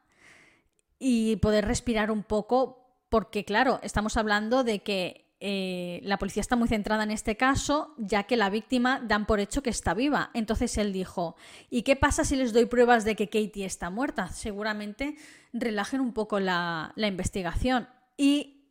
y 0.99 1.37
poder 1.37 1.67
respirar 1.67 2.11
un 2.11 2.23
poco, 2.23 3.05
porque 3.09 3.45
claro, 3.45 3.81
estamos 3.83 4.17
hablando 4.17 4.65
de 4.65 4.81
que 4.81 5.27
eh, 5.39 6.01
la 6.03 6.19
policía 6.19 6.41
está 6.41 6.57
muy 6.57 6.69
centrada 6.69 7.03
en 7.03 7.11
este 7.11 7.37
caso, 7.37 7.95
ya 7.99 8.23
que 8.23 8.37
la 8.37 8.49
víctima 8.49 9.01
dan 9.01 9.27
por 9.27 9.41
hecho 9.41 9.63
que 9.63 9.71
está 9.71 9.93
viva. 9.93 10.31
Entonces 10.33 10.79
él 10.79 10.93
dijo, 10.93 11.37
¿y 11.69 11.83
qué 11.83 11.97
pasa 11.97 12.25
si 12.25 12.37
les 12.37 12.53
doy 12.53 12.67
pruebas 12.67 13.05
de 13.05 13.17
que 13.17 13.29
Katie 13.29 13.67
está 13.67 13.91
muerta? 13.91 14.29
Seguramente 14.29 15.17
relajen 15.53 16.01
un 16.01 16.13
poco 16.13 16.41
la, 16.41 16.93
la 16.97 17.07
investigación. 17.07 17.89
Y 18.17 18.65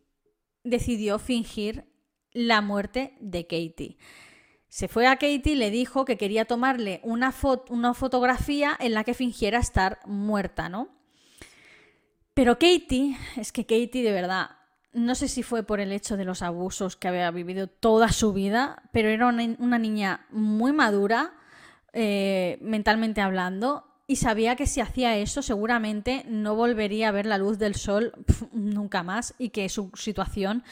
decidió 0.64 1.20
fingir 1.20 1.86
la 2.36 2.62
muerte 2.62 3.16
de 3.20 3.48
Katie. 3.48 3.98
Se 4.68 4.88
fue 4.88 5.08
a 5.08 5.16
Katie 5.16 5.54
y 5.54 5.56
le 5.56 5.72
dijo 5.72 6.06
que 6.06 6.18
quería 6.18 6.46
tomarle 6.46 7.00
una, 7.02 7.34
una 7.70 7.94
fotografía 7.94 8.76
en 8.80 8.94
la 8.94 9.06
que 9.06 9.14
fingiera 9.14 9.58
estar 9.58 10.00
muerta, 10.06 10.70
¿no? 10.70 10.90
Pero 12.34 12.60
Katie, 12.60 13.18
es 13.38 13.54
que 13.54 13.66
Katie 13.66 14.04
de 14.04 14.12
verdad, 14.12 14.50
no 14.92 15.16
sé 15.16 15.30
si 15.30 15.44
fue 15.44 15.64
por 15.64 15.80
el 15.80 15.94
hecho 15.94 16.18
de 16.18 16.26
los 16.26 16.42
abusos 16.42 16.98
que 16.98 17.08
había 17.08 17.32
vivido 17.32 17.68
toda 17.68 18.10
su 18.10 18.34
vida, 18.34 18.84
pero 18.92 19.08
era 19.08 19.28
una, 19.28 19.80
niña 19.80 20.26
muy 20.30 20.74
madura, 20.74 21.34
eh, 21.94 22.60
mentalmente 22.62 23.22
hablando, 23.22 23.88
y 24.08 24.18
sabía 24.18 24.58
que 24.58 24.68
si 24.68 24.82
hacía 24.82 25.18
eso 25.18 25.42
seguramente 25.42 26.26
no 26.28 26.56
volvería 26.56 27.10
a 27.10 27.12
ver 27.12 27.26
la 27.26 27.38
luz 27.38 27.58
del 27.58 27.76
sol 27.76 28.14
nunca 28.52 29.04
más 29.04 29.34
y 29.38 29.50
que 29.50 29.70
su 29.70 29.90
situación 29.96 30.64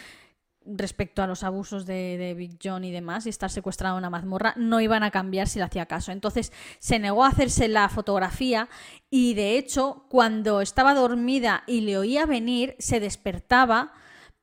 respecto 0.66 1.22
a 1.22 1.28
los 1.28 1.44
abusos 1.44 1.86
de, 1.86 2.34
Big 2.38 2.58
John 2.64 2.84
y 2.84 2.92
demás 2.92 3.26
y 3.26 3.30
estar 3.30 3.50
secuestrado 3.50 3.96
en 3.96 4.00
una 4.00 4.10
mazmorra 4.10 4.54
no 4.58 4.82
iban 4.82 5.04
a 5.04 5.12
cambiar 5.12 5.48
si 5.48 5.60
le 5.60 5.66
hacía 5.66 5.86
caso. 5.86 6.12
Entonces 6.12 6.52
se 6.80 7.00
negó 7.00 7.24
a 7.24 7.30
hacerse 7.30 7.68
la 7.68 7.90
fotografía 7.90 8.70
y 9.10 9.34
de 9.34 9.58
hecho 9.58 10.06
cuando 10.10 10.62
estaba 10.62 10.94
dormida 10.94 11.64
y 11.68 11.82
le 11.82 11.98
oía 11.98 12.26
venir 12.26 12.76
se 12.80 13.00
despertaba 13.00 13.94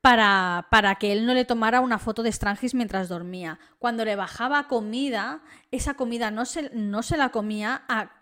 para, 0.01 0.69
para, 0.71 0.95
que 0.95 1.13
él 1.13 1.27
no 1.27 1.35
le 1.35 1.45
tomara 1.45 1.81
una 1.81 1.99
foto 1.99 2.23
de 2.23 2.33
Strangis 2.33 2.75
mientras 2.75 3.09
dormía. 3.09 3.59
Cuando 3.79 4.05
le 4.07 4.17
bajaba 4.17 4.67
comida, 4.67 5.43
esa 5.71 5.95
comida 5.95 6.31
no 6.31 6.47
se, 6.47 6.71
no 6.75 7.03
se 7.03 7.19
la 7.19 7.29
comía 7.29 7.83
a 7.87 8.20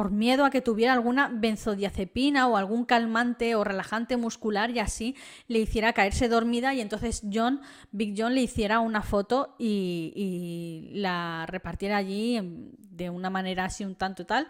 por 0.00 0.12
miedo 0.12 0.46
a 0.46 0.50
que 0.50 0.62
tuviera 0.62 0.94
alguna 0.94 1.28
benzodiazepina 1.30 2.48
o 2.48 2.56
algún 2.56 2.86
calmante 2.86 3.54
o 3.54 3.64
relajante 3.64 4.16
muscular 4.16 4.70
y 4.70 4.78
así 4.78 5.14
le 5.46 5.58
hiciera 5.58 5.92
caerse 5.92 6.26
dormida 6.26 6.72
y 6.72 6.80
entonces 6.80 7.20
John, 7.30 7.60
Big 7.90 8.14
John 8.16 8.34
le 8.34 8.40
hiciera 8.40 8.80
una 8.80 9.02
foto 9.02 9.56
y, 9.58 10.92
la 10.94 11.44
repartiera 11.46 11.98
allí 11.98 12.40
de 12.78 13.10
una 13.10 13.28
manera 13.28 13.66
así 13.66 13.84
un 13.84 13.94
tanto 13.94 14.24
tal 14.24 14.48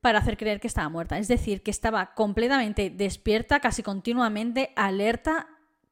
para 0.00 0.20
hacer 0.20 0.36
creer 0.36 0.60
que 0.60 0.68
estaba 0.68 0.88
muerta. 0.88 1.18
Es 1.18 1.26
decir, 1.26 1.64
que 1.64 1.72
estaba 1.72 2.14
completamente 2.14 2.88
despierta, 2.88 3.58
casi 3.58 3.82
continuamente, 3.82 4.70
alerta. 4.76 5.48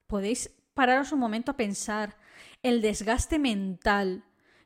Podéis 0.07 0.55
pararos 0.73 1.11
un 1.11 1.19
momento 1.19 1.51
a 1.51 1.57
pensar 1.57 2.17
el 2.63 2.81
desgaste 2.81 3.41
mental 3.41 4.23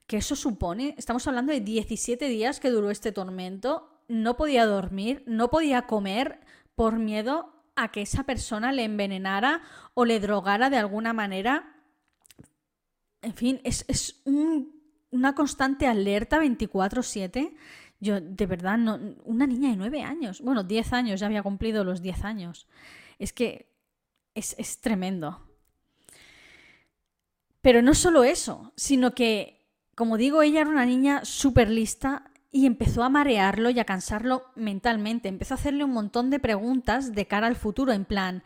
que 0.06 0.18
eso 0.18 0.36
supone. 0.36 0.94
Estamos 0.98 1.26
hablando 1.26 1.50
de 1.50 1.62
17 1.62 2.28
días 2.28 2.60
que 2.60 2.68
duró 2.68 2.90
este 2.90 3.10
tormento 3.10 3.94
no 4.08 4.36
podía 4.36 4.66
dormir, 4.66 5.22
no 5.26 5.50
podía 5.50 5.82
comer 5.82 6.40
por 6.74 6.98
miedo 6.98 7.54
a 7.76 7.92
que 7.92 8.02
esa 8.02 8.24
persona 8.24 8.72
le 8.72 8.84
envenenara 8.84 9.62
o 9.94 10.04
le 10.04 10.18
drogara 10.18 10.70
de 10.70 10.78
alguna 10.78 11.12
manera. 11.12 11.76
En 13.22 13.34
fin, 13.34 13.60
es, 13.62 14.22
una 15.10 15.34
constante 15.34 15.86
alerta 15.86 16.40
24/7. 16.40 17.54
Yo, 18.00 18.20
de 18.20 18.46
verdad, 18.46 18.78
no, 18.78 18.98
una 19.24 19.46
niña 19.46 19.70
de 19.70 19.76
9 19.76 20.02
años, 20.02 20.40
bueno, 20.40 20.62
10 20.62 20.92
años, 20.92 21.20
ya 21.20 21.26
había 21.26 21.42
cumplido 21.42 21.84
los 21.84 22.00
10 22.00 22.24
años. 22.24 22.66
Es 23.18 23.32
que 23.32 23.74
es, 24.34 24.54
es 24.58 24.80
tremendo. 24.80 25.44
Pero 27.60 27.82
no 27.82 27.94
solo 27.94 28.22
eso, 28.22 28.72
sino 28.76 29.14
que, 29.14 29.66
como 29.96 30.16
digo, 30.16 30.42
ella 30.42 30.60
era 30.60 30.70
una 30.70 30.86
niña 30.86 31.24
súper 31.24 31.68
lista 31.68 32.27
y 32.50 32.66
empezó 32.66 33.02
a 33.02 33.08
marearlo 33.08 33.70
y 33.70 33.78
a 33.78 33.84
cansarlo 33.84 34.46
mentalmente. 34.54 35.28
Empezó 35.28 35.54
a 35.54 35.56
hacerle 35.56 35.84
un 35.84 35.92
montón 35.92 36.30
de 36.30 36.40
preguntas 36.40 37.12
de 37.12 37.26
cara 37.26 37.46
al 37.46 37.56
futuro, 37.56 37.92
en 37.92 38.04
plan, 38.04 38.42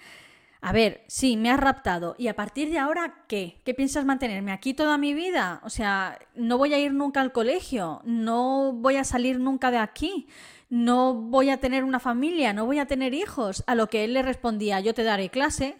a 0.64 0.72
ver, 0.72 1.04
sí, 1.08 1.36
me 1.36 1.50
has 1.50 1.58
raptado. 1.58 2.14
¿Y 2.18 2.28
a 2.28 2.36
partir 2.36 2.70
de 2.70 2.78
ahora 2.78 3.24
qué? 3.26 3.60
¿Qué 3.64 3.74
piensas 3.74 4.04
mantenerme 4.04 4.52
aquí 4.52 4.74
toda 4.74 4.96
mi 4.96 5.12
vida? 5.12 5.60
O 5.64 5.70
sea, 5.70 6.20
no 6.36 6.56
voy 6.56 6.72
a 6.72 6.78
ir 6.78 6.92
nunca 6.92 7.20
al 7.20 7.32
colegio, 7.32 8.00
no 8.04 8.72
voy 8.72 8.96
a 8.96 9.04
salir 9.04 9.40
nunca 9.40 9.72
de 9.72 9.78
aquí, 9.78 10.28
no 10.70 11.14
voy 11.14 11.50
a 11.50 11.58
tener 11.58 11.82
una 11.82 11.98
familia, 11.98 12.52
no 12.52 12.64
voy 12.64 12.78
a 12.78 12.86
tener 12.86 13.12
hijos. 13.12 13.64
A 13.66 13.74
lo 13.74 13.88
que 13.88 14.04
él 14.04 14.14
le 14.14 14.22
respondía, 14.22 14.78
yo 14.78 14.94
te 14.94 15.02
daré 15.02 15.30
clase, 15.30 15.76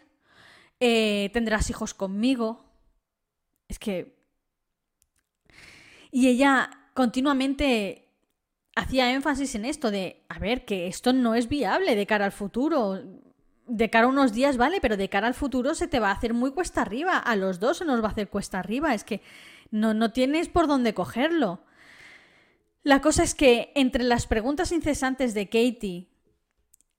eh, 0.80 1.30
tendrás 1.32 1.70
hijos 1.70 1.94
conmigo. 1.94 2.64
Es 3.68 3.78
que... 3.78 4.20
Y 6.10 6.28
ella 6.28 6.70
continuamente 6.92 8.01
hacía 8.74 9.12
énfasis 9.12 9.54
en 9.54 9.64
esto 9.64 9.90
de, 9.90 10.22
a 10.28 10.38
ver, 10.38 10.64
que 10.64 10.86
esto 10.86 11.12
no 11.12 11.34
es 11.34 11.48
viable 11.48 11.94
de 11.94 12.06
cara 12.06 12.24
al 12.24 12.32
futuro. 12.32 13.00
De 13.66 13.90
cara 13.90 14.06
a 14.06 14.08
unos 14.08 14.32
días, 14.32 14.56
vale, 14.56 14.80
pero 14.80 14.96
de 14.96 15.08
cara 15.08 15.26
al 15.26 15.34
futuro 15.34 15.74
se 15.74 15.86
te 15.86 16.00
va 16.00 16.08
a 16.08 16.14
hacer 16.14 16.34
muy 16.34 16.52
cuesta 16.52 16.82
arriba. 16.82 17.18
A 17.18 17.36
los 17.36 17.60
dos 17.60 17.78
se 17.78 17.84
nos 17.84 18.02
va 18.02 18.08
a 18.08 18.12
hacer 18.12 18.28
cuesta 18.28 18.58
arriba. 18.58 18.94
Es 18.94 19.04
que 19.04 19.22
no, 19.70 19.94
no 19.94 20.12
tienes 20.12 20.48
por 20.48 20.66
dónde 20.66 20.94
cogerlo. 20.94 21.62
La 22.82 23.00
cosa 23.00 23.22
es 23.22 23.34
que 23.34 23.72
entre 23.74 24.02
las 24.02 24.26
preguntas 24.26 24.72
incesantes 24.72 25.34
de 25.34 25.46
Katie, 25.46 26.08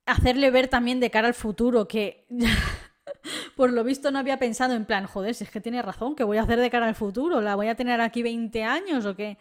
hacerle 0.06 0.50
ver 0.52 0.68
también 0.68 1.00
de 1.00 1.10
cara 1.10 1.28
al 1.28 1.34
futuro 1.34 1.88
que 1.88 2.26
por 3.56 3.72
lo 3.72 3.84
visto 3.84 4.12
no 4.12 4.20
había 4.20 4.40
pensado 4.40 4.74
en 4.74 4.86
plan, 4.86 5.06
joder, 5.08 5.36
si 5.36 5.44
es 5.44 5.50
que 5.50 5.62
tiene 5.62 5.82
razón, 5.82 6.16
que 6.16 6.24
voy 6.24 6.38
a 6.38 6.44
hacer 6.44 6.60
de 6.60 6.70
cara 6.70 6.88
al 6.88 6.96
futuro? 6.96 7.42
¿La 7.42 7.56
voy 7.56 7.68
a 7.68 7.76
tener 7.76 8.00
aquí 8.02 8.24
20 8.24 8.64
años 8.64 9.06
o 9.06 9.16
qué? 9.16 9.38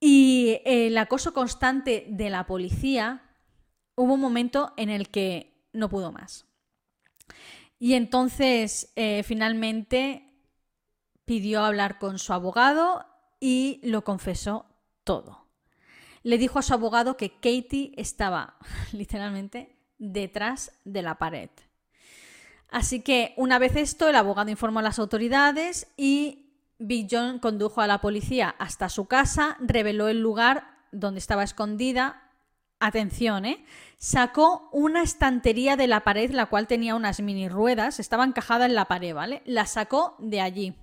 Y 0.00 0.60
el 0.64 0.96
acoso 0.98 1.32
constante 1.32 2.06
de 2.08 2.30
la 2.30 2.46
policía, 2.46 3.22
hubo 3.94 4.14
un 4.14 4.20
momento 4.20 4.72
en 4.76 4.90
el 4.90 5.08
que 5.08 5.68
no 5.72 5.88
pudo 5.88 6.12
más. 6.12 6.46
Y 7.78 7.94
entonces 7.94 8.92
eh, 8.96 9.22
finalmente 9.22 10.26
pidió 11.24 11.64
hablar 11.64 11.98
con 11.98 12.18
su 12.18 12.32
abogado 12.32 13.04
y 13.40 13.80
lo 13.82 14.04
confesó 14.04 14.66
todo. 15.04 15.46
Le 16.22 16.38
dijo 16.38 16.58
a 16.58 16.62
su 16.62 16.74
abogado 16.74 17.16
que 17.16 17.32
Katie 17.32 17.92
estaba 17.96 18.56
literalmente 18.92 19.76
detrás 19.98 20.72
de 20.84 21.02
la 21.02 21.18
pared. 21.18 21.50
Así 22.68 23.00
que 23.00 23.32
una 23.36 23.58
vez 23.58 23.76
esto, 23.76 24.08
el 24.08 24.16
abogado 24.16 24.50
informó 24.50 24.80
a 24.80 24.82
las 24.82 24.98
autoridades 24.98 25.92
y 25.96 26.45
Big 26.78 27.08
John 27.10 27.38
condujo 27.38 27.80
a 27.80 27.86
la 27.86 28.00
policía 28.00 28.54
hasta 28.58 28.88
su 28.88 29.06
casa, 29.06 29.56
reveló 29.60 30.08
el 30.08 30.20
lugar 30.20 30.76
donde 30.92 31.18
estaba 31.18 31.42
escondida. 31.42 32.22
Atención, 32.78 33.46
¿eh? 33.46 33.64
Sacó 33.96 34.68
una 34.70 35.02
estantería 35.02 35.76
de 35.76 35.86
la 35.86 36.04
pared, 36.04 36.30
la 36.30 36.46
cual 36.46 36.66
tenía 36.66 36.94
unas 36.94 37.20
mini 37.20 37.48
ruedas, 37.48 37.98
estaba 38.00 38.24
encajada 38.24 38.66
en 38.66 38.74
la 38.74 38.84
pared, 38.84 39.14
¿vale? 39.14 39.42
La 39.46 39.64
sacó 39.64 40.14
de 40.18 40.42
allí. 40.42 40.74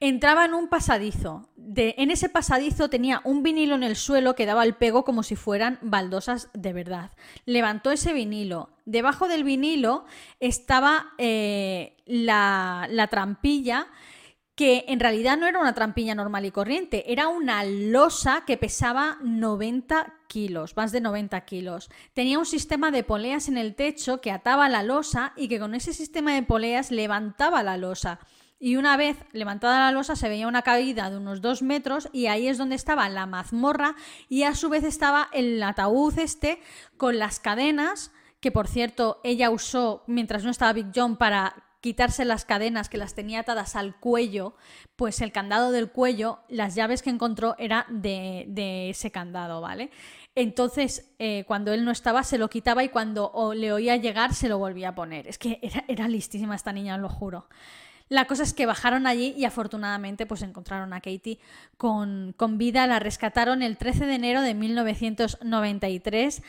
Entraba 0.00 0.44
en 0.44 0.54
un 0.54 0.68
pasadizo. 0.68 1.48
De, 1.56 1.94
en 1.98 2.10
ese 2.10 2.28
pasadizo 2.28 2.88
tenía 2.88 3.20
un 3.24 3.42
vinilo 3.42 3.74
en 3.74 3.82
el 3.82 3.96
suelo 3.96 4.34
que 4.34 4.46
daba 4.46 4.64
el 4.64 4.74
pego 4.74 5.04
como 5.04 5.22
si 5.22 5.34
fueran 5.34 5.78
baldosas 5.82 6.50
de 6.52 6.72
verdad. 6.72 7.10
Levantó 7.46 7.90
ese 7.90 8.12
vinilo. 8.12 8.70
Debajo 8.84 9.26
del 9.26 9.42
vinilo 9.42 10.04
estaba 10.38 11.14
eh, 11.18 11.96
la, 12.06 12.86
la 12.90 13.08
trampilla 13.08 13.88
que 14.58 14.86
en 14.88 14.98
realidad 14.98 15.38
no 15.38 15.46
era 15.46 15.60
una 15.60 15.72
trampilla 15.72 16.16
normal 16.16 16.44
y 16.44 16.50
corriente, 16.50 17.12
era 17.12 17.28
una 17.28 17.62
losa 17.62 18.42
que 18.44 18.56
pesaba 18.56 19.16
90 19.22 20.14
kilos, 20.26 20.76
más 20.76 20.90
de 20.90 21.00
90 21.00 21.40
kilos. 21.42 21.88
Tenía 22.12 22.40
un 22.40 22.44
sistema 22.44 22.90
de 22.90 23.04
poleas 23.04 23.46
en 23.46 23.56
el 23.56 23.76
techo 23.76 24.20
que 24.20 24.32
ataba 24.32 24.68
la 24.68 24.82
losa 24.82 25.32
y 25.36 25.46
que 25.46 25.60
con 25.60 25.76
ese 25.76 25.92
sistema 25.92 26.34
de 26.34 26.42
poleas 26.42 26.90
levantaba 26.90 27.62
la 27.62 27.76
losa. 27.76 28.18
Y 28.58 28.74
una 28.74 28.96
vez 28.96 29.16
levantada 29.30 29.78
la 29.78 29.92
losa 29.92 30.16
se 30.16 30.28
veía 30.28 30.48
una 30.48 30.62
caída 30.62 31.08
de 31.08 31.18
unos 31.18 31.40
dos 31.40 31.62
metros 31.62 32.08
y 32.12 32.26
ahí 32.26 32.48
es 32.48 32.58
donde 32.58 32.74
estaba 32.74 33.08
la 33.08 33.26
mazmorra 33.26 33.94
y 34.28 34.42
a 34.42 34.56
su 34.56 34.68
vez 34.70 34.82
estaba 34.82 35.28
el 35.32 35.62
ataúd 35.62 36.18
este 36.18 36.60
con 36.96 37.20
las 37.20 37.38
cadenas 37.38 38.10
que 38.40 38.50
por 38.50 38.66
cierto 38.66 39.20
ella 39.22 39.50
usó 39.50 40.02
mientras 40.08 40.42
no 40.42 40.50
estaba 40.50 40.72
Big 40.72 40.88
John 40.92 41.16
para 41.16 41.67
quitarse 41.80 42.24
las 42.24 42.44
cadenas 42.44 42.88
que 42.88 42.98
las 42.98 43.14
tenía 43.14 43.40
atadas 43.40 43.76
al 43.76 43.96
cuello, 43.96 44.56
pues 44.96 45.20
el 45.20 45.32
candado 45.32 45.70
del 45.70 45.90
cuello, 45.90 46.40
las 46.48 46.74
llaves 46.74 47.02
que 47.02 47.10
encontró 47.10 47.54
era 47.58 47.86
de, 47.88 48.90
ese 48.90 49.10
candado, 49.10 49.60
¿vale? 49.60 49.90
Entonces, 50.34 51.12
eh, 51.18 51.44
cuando 51.46 51.72
él 51.72 51.84
no 51.84 51.90
estaba, 51.90 52.22
se 52.24 52.38
lo 52.38 52.48
quitaba 52.48 52.84
y 52.84 52.88
cuando 52.88 53.52
le 53.54 53.72
oía 53.72 53.96
llegar, 53.96 54.34
se 54.34 54.48
lo 54.48 54.58
volvía 54.58 54.90
a 54.90 54.94
poner. 54.94 55.26
Es 55.28 55.38
que 55.38 55.60
era, 55.86 56.08
listísima 56.08 56.54
esta 56.54 56.72
niña, 56.72 56.96
os 56.96 57.00
lo 57.00 57.08
juro. 57.08 57.48
La 58.08 58.24
cosa 58.24 58.42
es 58.42 58.54
que 58.54 58.64
bajaron 58.64 59.06
allí 59.06 59.34
y 59.36 59.44
afortunadamente 59.44 60.24
pues 60.24 60.40
encontraron 60.40 60.94
a 60.94 61.00
Katie 61.00 61.38
con, 61.76 62.32
con 62.36 62.56
vida. 62.56 62.86
La 62.86 62.98
rescataron 62.98 63.62
el 63.62 63.76
13 63.76 64.06
de 64.06 64.14
enero 64.14 64.40
de 64.40 64.54
1993. 64.54 66.42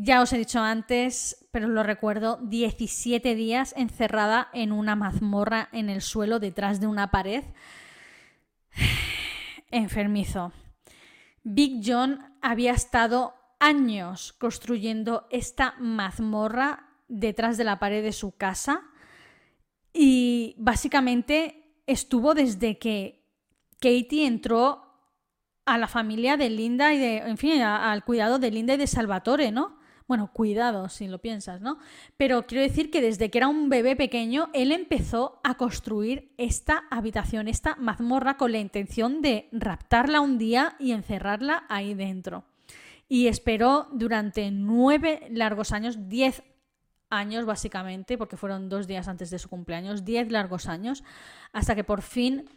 Ya 0.00 0.22
os 0.22 0.32
he 0.32 0.38
dicho 0.38 0.60
antes, 0.60 1.48
pero 1.50 1.66
lo 1.66 1.82
recuerdo, 1.82 2.38
17 2.44 3.34
días 3.34 3.74
encerrada 3.76 4.48
en 4.52 4.70
una 4.70 4.94
mazmorra 4.94 5.68
en 5.72 5.90
el 5.90 6.02
suelo 6.02 6.38
detrás 6.38 6.78
de 6.78 6.86
una 6.86 7.10
pared. 7.10 7.42
Enfermizo. 9.72 10.52
Big 11.42 11.82
John 11.84 12.36
había 12.42 12.74
estado 12.74 13.34
años 13.58 14.34
construyendo 14.34 15.26
esta 15.30 15.74
mazmorra 15.80 16.90
detrás 17.08 17.56
de 17.56 17.64
la 17.64 17.80
pared 17.80 18.04
de 18.04 18.12
su 18.12 18.36
casa 18.36 18.84
y 19.92 20.54
básicamente 20.58 21.74
estuvo 21.88 22.34
desde 22.34 22.78
que 22.78 23.26
Katie 23.80 24.28
entró 24.28 24.94
a 25.66 25.76
la 25.76 25.88
familia 25.88 26.36
de 26.36 26.50
Linda 26.50 26.94
y 26.94 26.98
de, 26.98 27.16
en 27.16 27.36
fin, 27.36 27.60
al 27.62 28.04
cuidado 28.04 28.38
de 28.38 28.52
Linda 28.52 28.74
y 28.74 28.76
de 28.76 28.86
Salvatore, 28.86 29.50
¿no? 29.50 29.77
Bueno, 30.08 30.32
cuidado 30.32 30.88
si 30.88 31.06
lo 31.06 31.18
piensas, 31.18 31.60
¿no? 31.60 31.78
Pero 32.16 32.46
quiero 32.46 32.62
decir 32.62 32.90
que 32.90 33.02
desde 33.02 33.30
que 33.30 33.38
era 33.38 33.48
un 33.48 33.68
bebé 33.68 33.94
pequeño, 33.94 34.48
él 34.54 34.72
empezó 34.72 35.38
a 35.44 35.58
construir 35.58 36.32
esta 36.38 36.84
habitación, 36.90 37.46
esta 37.46 37.76
mazmorra, 37.76 38.38
con 38.38 38.50
la 38.50 38.58
intención 38.58 39.20
de 39.20 39.50
raptarla 39.52 40.22
un 40.22 40.38
día 40.38 40.76
y 40.78 40.92
encerrarla 40.92 41.66
ahí 41.68 41.92
dentro. 41.92 42.44
Y 43.06 43.26
esperó 43.26 43.88
durante 43.92 44.50
nueve 44.50 45.28
largos 45.30 45.72
años, 45.72 46.08
diez 46.08 46.42
años 47.10 47.44
básicamente, 47.44 48.16
porque 48.16 48.38
fueron 48.38 48.70
dos 48.70 48.86
días 48.86 49.08
antes 49.08 49.28
de 49.28 49.38
su 49.38 49.50
cumpleaños, 49.50 50.06
diez 50.06 50.32
largos 50.32 50.68
años, 50.68 51.04
hasta 51.52 51.74
que 51.74 51.84
por 51.84 52.00
fin 52.00 52.48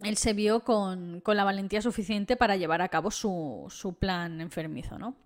él 0.00 0.16
se 0.16 0.32
vio 0.32 0.60
con, 0.60 1.22
la 1.24 1.44
valentía 1.44 1.82
suficiente 1.82 2.36
para 2.36 2.56
llevar 2.56 2.80
a 2.80 2.88
cabo 2.88 3.10
su, 3.10 3.96
plan 3.98 4.40
enfermizo, 4.40 4.98
¿no? 4.98 5.16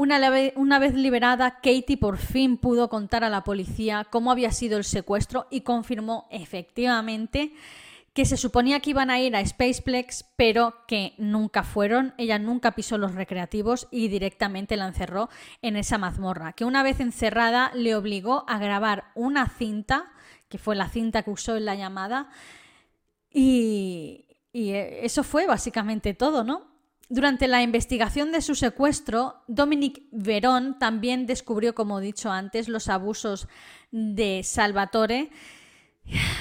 Una, 0.00 0.78
vez 0.78 0.94
liberada, 0.94 1.56
Katie 1.56 1.96
por 1.96 2.18
fin 2.18 2.56
pudo 2.56 2.88
contar 2.88 3.24
a 3.24 3.28
la 3.28 3.42
policía 3.42 4.06
cómo 4.08 4.30
había 4.30 4.52
sido 4.52 4.78
el 4.78 4.84
secuestro 4.84 5.48
y 5.50 5.62
confirmó 5.62 6.28
efectivamente 6.30 7.52
que 8.12 8.24
se 8.24 8.36
suponía 8.36 8.78
que 8.78 8.90
iban 8.90 9.10
a 9.10 9.18
ir 9.18 9.34
a 9.34 9.44
Spaceplex, 9.44 10.24
pero 10.36 10.86
que 10.86 11.14
nunca 11.18 11.64
fueron. 11.64 12.14
Ella 12.16 12.38
nunca 12.38 12.76
pisó 12.76 12.96
los 12.96 13.16
recreativos 13.16 13.88
y 13.90 14.06
directamente 14.06 14.76
la 14.76 14.86
encerró 14.86 15.30
en 15.62 15.74
esa 15.74 15.98
mazmorra, 15.98 16.52
que 16.52 16.64
una 16.64 16.84
vez 16.84 17.00
encerrada 17.00 17.72
le 17.74 17.96
obligó 17.96 18.44
a 18.46 18.60
grabar 18.60 19.06
una 19.16 19.48
cinta, 19.48 20.12
que 20.48 20.58
fue 20.58 20.76
la 20.76 20.88
cinta 20.88 21.24
que 21.24 21.30
usó 21.30 21.56
en 21.56 21.64
la 21.64 21.74
llamada, 21.74 22.30
y, 23.32 24.26
y 24.52 24.70
eso 24.74 25.24
fue 25.24 25.48
básicamente 25.48 26.14
todo, 26.14 26.44
¿no? 26.44 26.77
Durante 27.08 27.48
la 27.48 27.62
investigación 27.62 28.32
de 28.32 28.42
su 28.42 28.54
secuestro, 28.54 29.42
Dominic 29.48 30.02
Verón 30.12 30.78
también 30.78 31.26
descubrió, 31.26 31.74
como 31.74 31.98
he 31.98 32.02
dicho 32.02 32.30
antes, 32.30 32.68
los 32.68 32.88
abusos 32.88 33.48
de 33.90 34.42
Salvatore 34.44 35.30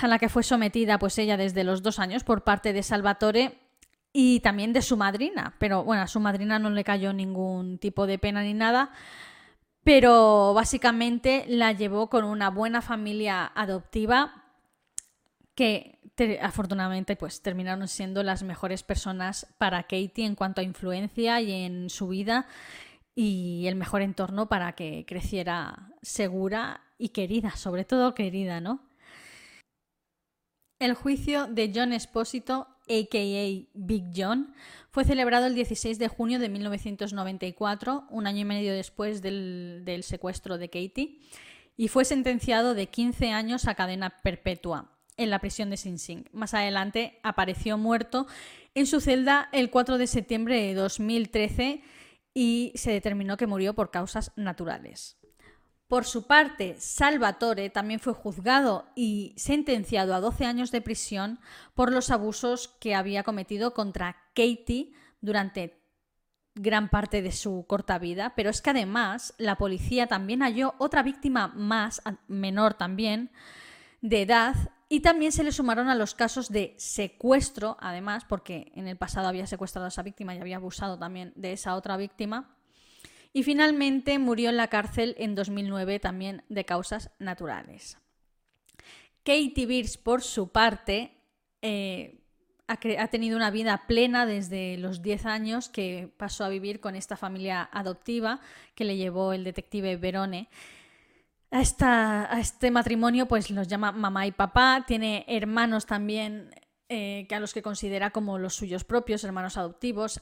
a 0.01 0.07
la 0.07 0.19
que 0.19 0.29
fue 0.29 0.43
sometida 0.43 0.99
pues 0.99 1.17
ella 1.17 1.37
desde 1.37 1.63
los 1.63 1.83
dos 1.83 1.99
años 1.99 2.23
por 2.23 2.43
parte 2.43 2.73
de 2.73 2.83
Salvatore 2.83 3.59
y 4.13 4.39
también 4.39 4.73
de 4.73 4.81
su 4.81 4.97
madrina. 4.97 5.55
Pero 5.59 5.83
bueno, 5.83 6.03
a 6.03 6.07
su 6.07 6.19
madrina 6.19 6.59
no 6.59 6.69
le 6.69 6.83
cayó 6.83 7.13
ningún 7.13 7.77
tipo 7.77 8.07
de 8.07 8.17
pena 8.17 8.41
ni 8.41 8.53
nada, 8.53 8.91
pero 9.83 10.53
básicamente 10.53 11.45
la 11.47 11.71
llevó 11.71 12.09
con 12.09 12.23
una 12.25 12.49
buena 12.49 12.81
familia 12.81 13.51
adoptiva 13.55 14.43
que 15.55 15.96
afortunadamente 16.41 17.15
pues 17.15 17.41
terminaron 17.41 17.87
siendo 17.87 18.23
las 18.23 18.43
mejores 18.43 18.83
personas 18.83 19.47
para 19.57 19.83
Katie 19.83 20.25
en 20.25 20.35
cuanto 20.35 20.61
a 20.61 20.63
influencia 20.63 21.41
y 21.41 21.51
en 21.51 21.89
su 21.89 22.07
vida 22.07 22.47
y 23.15 23.65
el 23.67 23.75
mejor 23.75 24.01
entorno 24.01 24.47
para 24.47 24.73
que 24.73 25.05
creciera 25.07 25.91
segura 26.01 26.81
y 26.97 27.09
querida, 27.09 27.51
sobre 27.51 27.85
todo 27.85 28.13
querida, 28.13 28.61
¿no? 28.61 28.81
El 30.79 30.93
juicio 30.93 31.47
de 31.47 31.71
John 31.73 31.93
Espósito, 31.93 32.67
a.k.a. 32.87 33.67
Big 33.73 34.05
John, 34.15 34.53
fue 34.91 35.03
celebrado 35.03 35.47
el 35.47 35.55
16 35.55 35.97
de 35.97 36.07
junio 36.07 36.37
de 36.37 36.49
1994, 36.49 38.05
un 38.11 38.27
año 38.27 38.41
y 38.41 38.45
medio 38.45 38.73
después 38.73 39.23
del, 39.23 39.81
del 39.83 40.03
secuestro 40.03 40.59
de 40.59 40.69
Katie, 40.69 41.19
y 41.75 41.87
fue 41.87 42.05
sentenciado 42.05 42.75
de 42.75 42.87
15 42.87 43.31
años 43.31 43.67
a 43.67 43.73
cadena 43.73 44.11
perpetua 44.21 44.96
en 45.17 45.29
la 45.29 45.39
prisión 45.39 45.69
de 45.69 45.77
Sing 45.77 45.97
Sing. 45.97 46.25
Más 46.31 46.53
adelante 46.53 47.19
apareció 47.23 47.77
muerto 47.77 48.27
en 48.75 48.85
su 48.85 49.01
celda 49.01 49.49
el 49.51 49.69
4 49.69 49.97
de 49.97 50.07
septiembre 50.07 50.61
de 50.61 50.73
2013 50.75 51.81
y 52.33 52.71
se 52.75 52.91
determinó 52.91 53.35
que 53.35 53.47
murió 53.47 53.73
por 53.73 53.91
causas 53.91 54.31
naturales. 54.35 55.17
Por 55.87 56.05
su 56.05 56.27
parte, 56.27 56.75
Salvatore 56.79 57.69
también 57.69 57.99
fue 57.99 58.13
juzgado 58.13 58.89
y 58.93 59.33
sentenciado 59.37 60.13
a 60.13 60.19
12 60.19 60.45
años 60.45 60.69
de 60.71 60.81
prisión 60.81 61.39
por 61.73 61.91
los 61.93 62.11
abusos 62.11 62.67
que 62.79 62.93
había 62.93 63.23
cometido 63.23 63.73
contra 63.73 64.17
Katie 64.35 64.91
durante 65.21 65.81
gran 66.55 66.89
parte 66.89 67.21
de 67.21 67.31
su 67.31 67.65
corta 67.67 67.99
vida, 67.99 68.33
pero 68.35 68.49
es 68.49 68.61
que 68.61 68.71
además 68.71 69.33
la 69.37 69.57
policía 69.57 70.07
también 70.07 70.41
halló 70.41 70.75
otra 70.77 71.03
víctima 71.03 71.47
más, 71.47 72.01
menor 72.27 72.73
también, 72.73 73.31
de 74.01 74.23
edad, 74.23 74.55
y 74.89 75.01
también 75.01 75.31
se 75.31 75.43
le 75.43 75.51
sumaron 75.51 75.89
a 75.89 75.95
los 75.95 76.15
casos 76.15 76.49
de 76.49 76.73
secuestro, 76.77 77.77
además, 77.79 78.23
porque 78.25 78.71
en 78.75 78.87
el 78.87 78.95
pasado 78.95 79.27
había 79.27 79.45
secuestrado 79.45 79.85
a 79.85 79.89
esa 79.89 80.03
víctima 80.03 80.33
y 80.33 80.39
había 80.39 80.55
abusado 80.55 80.97
también 80.97 81.33
de 81.35 81.53
esa 81.53 81.75
otra 81.75 81.97
víctima. 81.97 82.55
Y 83.33 83.43
finalmente 83.43 84.17
murió 84.17 84.49
en 84.49 84.57
la 84.57 84.69
cárcel 84.69 85.15
en 85.17 85.35
2009 85.35 85.99
también 85.99 86.43
de 86.47 86.65
causas 86.65 87.11
naturales. 87.19 87.97
Katie 89.23 89.65
Beers, 89.65 89.97
por 89.97 90.21
su 90.21 90.53
parte, 90.53 91.11
eh, 91.61 92.21
ha, 92.67 93.07
tenido 93.07 93.35
una 93.35 93.51
vida 93.51 93.83
plena 93.87 94.25
desde 94.25 94.77
los 94.77 95.01
10 95.01 95.25
años 95.25 95.69
que 95.69 96.09
pasó 96.17 96.45
a 96.45 96.49
vivir 96.49 96.79
con 96.79 96.95
esta 96.95 97.17
familia 97.17 97.69
adoptiva 97.71 98.39
que 98.75 98.85
le 98.85 98.97
llevó 98.97 99.33
el 99.33 99.43
detective 99.43 99.97
Verone. 99.97 100.49
A, 101.49 102.35
a 102.35 102.39
este 102.39 102.71
matrimonio 102.71 103.27
pues 103.27 103.49
los 103.49 103.67
llama 103.67 103.91
mamá 103.91 104.27
y 104.27 104.31
papá, 104.31 104.83
tiene 104.85 105.25
hermanos 105.27 105.85
también 105.85 106.51
eh, 106.89 107.25
que 107.27 107.35
a 107.35 107.39
los 107.41 107.53
que 107.53 107.61
considera 107.61 108.11
como 108.11 108.37
los 108.37 108.55
suyos 108.55 108.85
propios, 108.85 109.23
hermanos 109.25 109.57
adoptivos. 109.57 110.21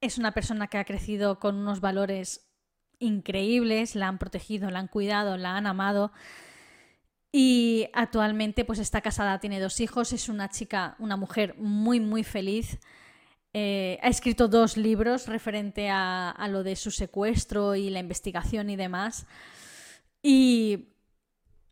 Es 0.00 0.18
una 0.18 0.32
persona 0.32 0.66
que 0.66 0.78
ha 0.78 0.84
crecido 0.84 1.38
con 1.38 1.56
unos 1.56 1.80
valores 1.80 2.50
increíbles, 2.98 3.94
la 3.94 4.08
han 4.08 4.18
protegido, 4.18 4.70
la 4.70 4.80
han 4.80 4.88
cuidado, 4.88 5.36
la 5.36 5.56
han 5.56 5.66
amado. 5.66 6.12
Y 7.30 7.88
actualmente 7.92 8.64
pues 8.64 8.80
está 8.80 9.00
casada, 9.00 9.38
tiene 9.38 9.60
dos 9.60 9.80
hijos, 9.80 10.12
es 10.12 10.28
una 10.28 10.48
chica, 10.48 10.96
una 10.98 11.16
mujer 11.16 11.54
muy 11.56 12.00
muy 12.00 12.24
feliz. 12.24 12.80
Eh, 13.52 13.98
ha 14.02 14.08
escrito 14.08 14.48
dos 14.48 14.76
libros 14.76 15.28
referente 15.28 15.88
a, 15.88 16.34
lo 16.50 16.64
de 16.64 16.74
su 16.76 16.90
secuestro 16.90 17.76
y 17.76 17.90
la 17.90 18.00
investigación 18.00 18.70
y 18.70 18.76
demás. 18.76 19.26
Y 20.28 20.88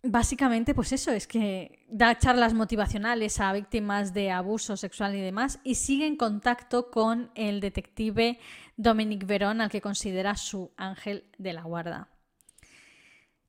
básicamente 0.05 0.77
pues 0.77 0.93
eso, 0.93 1.11
es 1.11 1.27
que 1.27 1.85
da 1.89 2.17
charlas 2.17 2.55
motivacionales 2.55 3.41
a 3.41 3.53
víctimas 3.53 4.15
de 4.15 4.31
abuso 4.31 4.77
sexual 4.77 5.17
y 5.17 5.21
demás 5.21 5.59
y 5.65 5.75
sigue 5.75 6.07
en 6.07 6.15
contacto 6.15 6.89
con 6.93 7.33
el 7.35 7.59
detective 7.59 8.39
Dominic 8.77 9.27
Verón, 9.27 9.61
al 9.61 9.71
que 9.71 9.81
considera 9.81 10.37
su 10.37 10.71
ángel 10.77 11.25
de 11.37 11.53
la 11.53 11.63
guarda. 11.63 12.11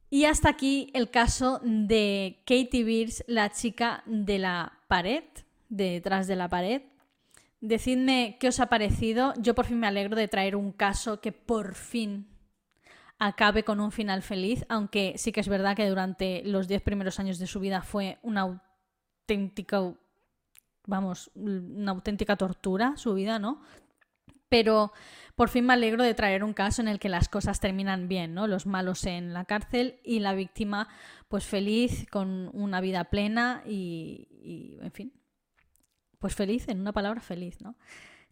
Y 0.10 0.26
hasta 0.26 0.50
aquí 0.50 0.90
el 0.96 1.12
caso 1.12 1.62
de 1.64 2.42
Katie 2.48 2.84
Beers, 2.84 3.24
la 3.28 3.52
chica 3.52 4.02
de 4.08 4.40
la 4.40 4.80
pared, 4.88 5.26
detrás 5.70 6.26
de 6.26 6.36
la 6.36 6.50
pared. 6.50 6.82
Decidme 7.62 8.38
qué 8.40 8.48
os 8.48 8.60
ha 8.60 8.70
parecido. 8.70 9.36
Yo 9.38 9.54
por 9.54 9.68
fin 9.68 9.80
me 9.80 9.86
alegro 9.86 10.16
de 10.16 10.28
traer 10.28 10.56
un 10.56 10.72
caso 10.72 11.22
que 11.22 11.32
por 11.32 11.76
fin 11.76 12.26
acabe 13.20 13.64
con 13.64 13.80
un 13.80 13.92
final 13.92 14.22
feliz, 14.22 14.66
aunque 14.70 15.14
sí 15.18 15.32
que 15.32 15.40
es 15.40 15.48
verdad 15.48 15.76
que 15.76 15.88
durante 15.88 16.44
los 16.46 16.68
diez 16.68 16.82
primeros 16.82 17.20
años 17.20 17.40
de 17.40 17.48
su 17.48 17.60
vida 17.60 17.82
fue 17.82 18.20
una 18.22 18.42
auténtica, 18.42 19.94
vamos, 20.86 21.32
una 21.36 21.92
auténtica 21.92 22.36
tortura 22.36 22.98
su 22.98 23.14
vida, 23.14 23.40
¿no? 23.40 23.62
Pero 24.50 24.92
por 25.36 25.50
fin 25.50 25.66
me 25.66 25.74
alegro 25.74 26.04
de 26.04 26.14
traer 26.14 26.44
un 26.44 26.54
caso 26.54 26.82
en 26.82 26.88
el 26.88 27.00
que 27.00 27.10
las 27.10 27.30
cosas 27.30 27.60
terminan 27.60 28.08
bien, 28.08 28.34
¿no? 28.34 28.48
Los 28.48 28.66
malos 28.66 29.06
en 29.06 29.34
la 29.34 29.46
cárcel 29.46 30.00
y 30.04 30.20
la 30.20 30.34
víctima 30.34 30.88
pues 31.28 31.46
feliz, 31.46 32.08
con 32.12 32.50
una 32.54 32.80
vida 32.80 33.06
plena 33.06 33.64
y, 33.66 34.78
en 34.82 34.92
fin, 34.92 35.14
pues 36.20 36.36
feliz, 36.36 36.68
en 36.70 36.80
una 36.80 36.94
palabra 36.94 37.22
feliz, 37.22 37.62
¿no? 37.62 37.76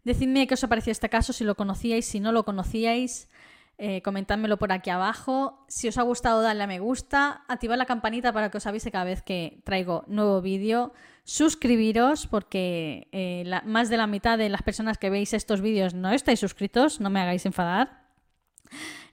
Decidme 0.04 0.46
qué 0.46 0.54
os 0.54 0.64
ha 0.64 0.68
este 0.86 1.08
caso, 1.08 1.32
si 1.32 1.44
lo 1.44 1.56
conocíais, 1.56 2.06
si 2.06 2.20
no 2.20 2.30
lo 2.30 2.44
conocíais, 2.44 3.28
eh, 3.78 4.02
por 4.58 4.72
aquí 4.72 4.90
abajo. 4.90 5.64
Si 5.68 5.88
os 5.88 5.98
ha 5.98 6.02
gustado, 6.02 6.42
dadle 6.42 6.64
a 6.64 6.66
me 6.66 6.78
gusta, 6.78 7.44
activad 7.48 7.76
la 7.76 7.86
campanita 7.86 8.32
para 8.32 8.50
que 8.50 8.58
os 8.58 8.66
avise 8.66 8.90
cada 8.90 9.04
vez 9.04 9.22
que 9.22 9.62
traigo 9.64 10.04
nuevo 10.06 10.40
vídeo. 10.40 10.92
Suscribiros 11.24 12.26
porque 12.26 13.08
eh, 13.12 13.44
más 13.64 13.88
de 13.88 13.96
la 13.96 14.06
mitad 14.06 14.38
de 14.38 14.48
las 14.48 14.62
personas 14.62 14.98
que 14.98 15.10
veis 15.10 15.32
estos 15.32 15.60
vídeos 15.60 15.94
no 15.94 16.10
estáis 16.10 16.40
suscritos, 16.40 17.00
no 17.00 17.10
me 17.10 17.20
hagáis 17.20 17.46
enfadar. 17.46 18.04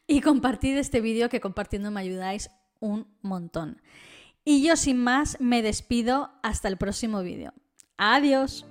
Y 0.07 0.21
compartid 0.21 0.77
este 0.77 1.01
vídeo 1.01 1.29
que 1.29 1.39
compartiendo 1.39 1.91
me 1.91 2.01
ayudáis 2.01 2.51
un 2.79 3.07
montón. 3.21 3.81
Y 4.43 4.65
yo 4.65 4.75
sin 4.75 4.97
más 4.97 5.37
me 5.39 5.61
despido 5.61 6.31
hasta 6.43 6.67
el 6.67 6.77
próximo 6.77 7.21
vídeo. 7.21 7.53
Adiós. 7.97 8.65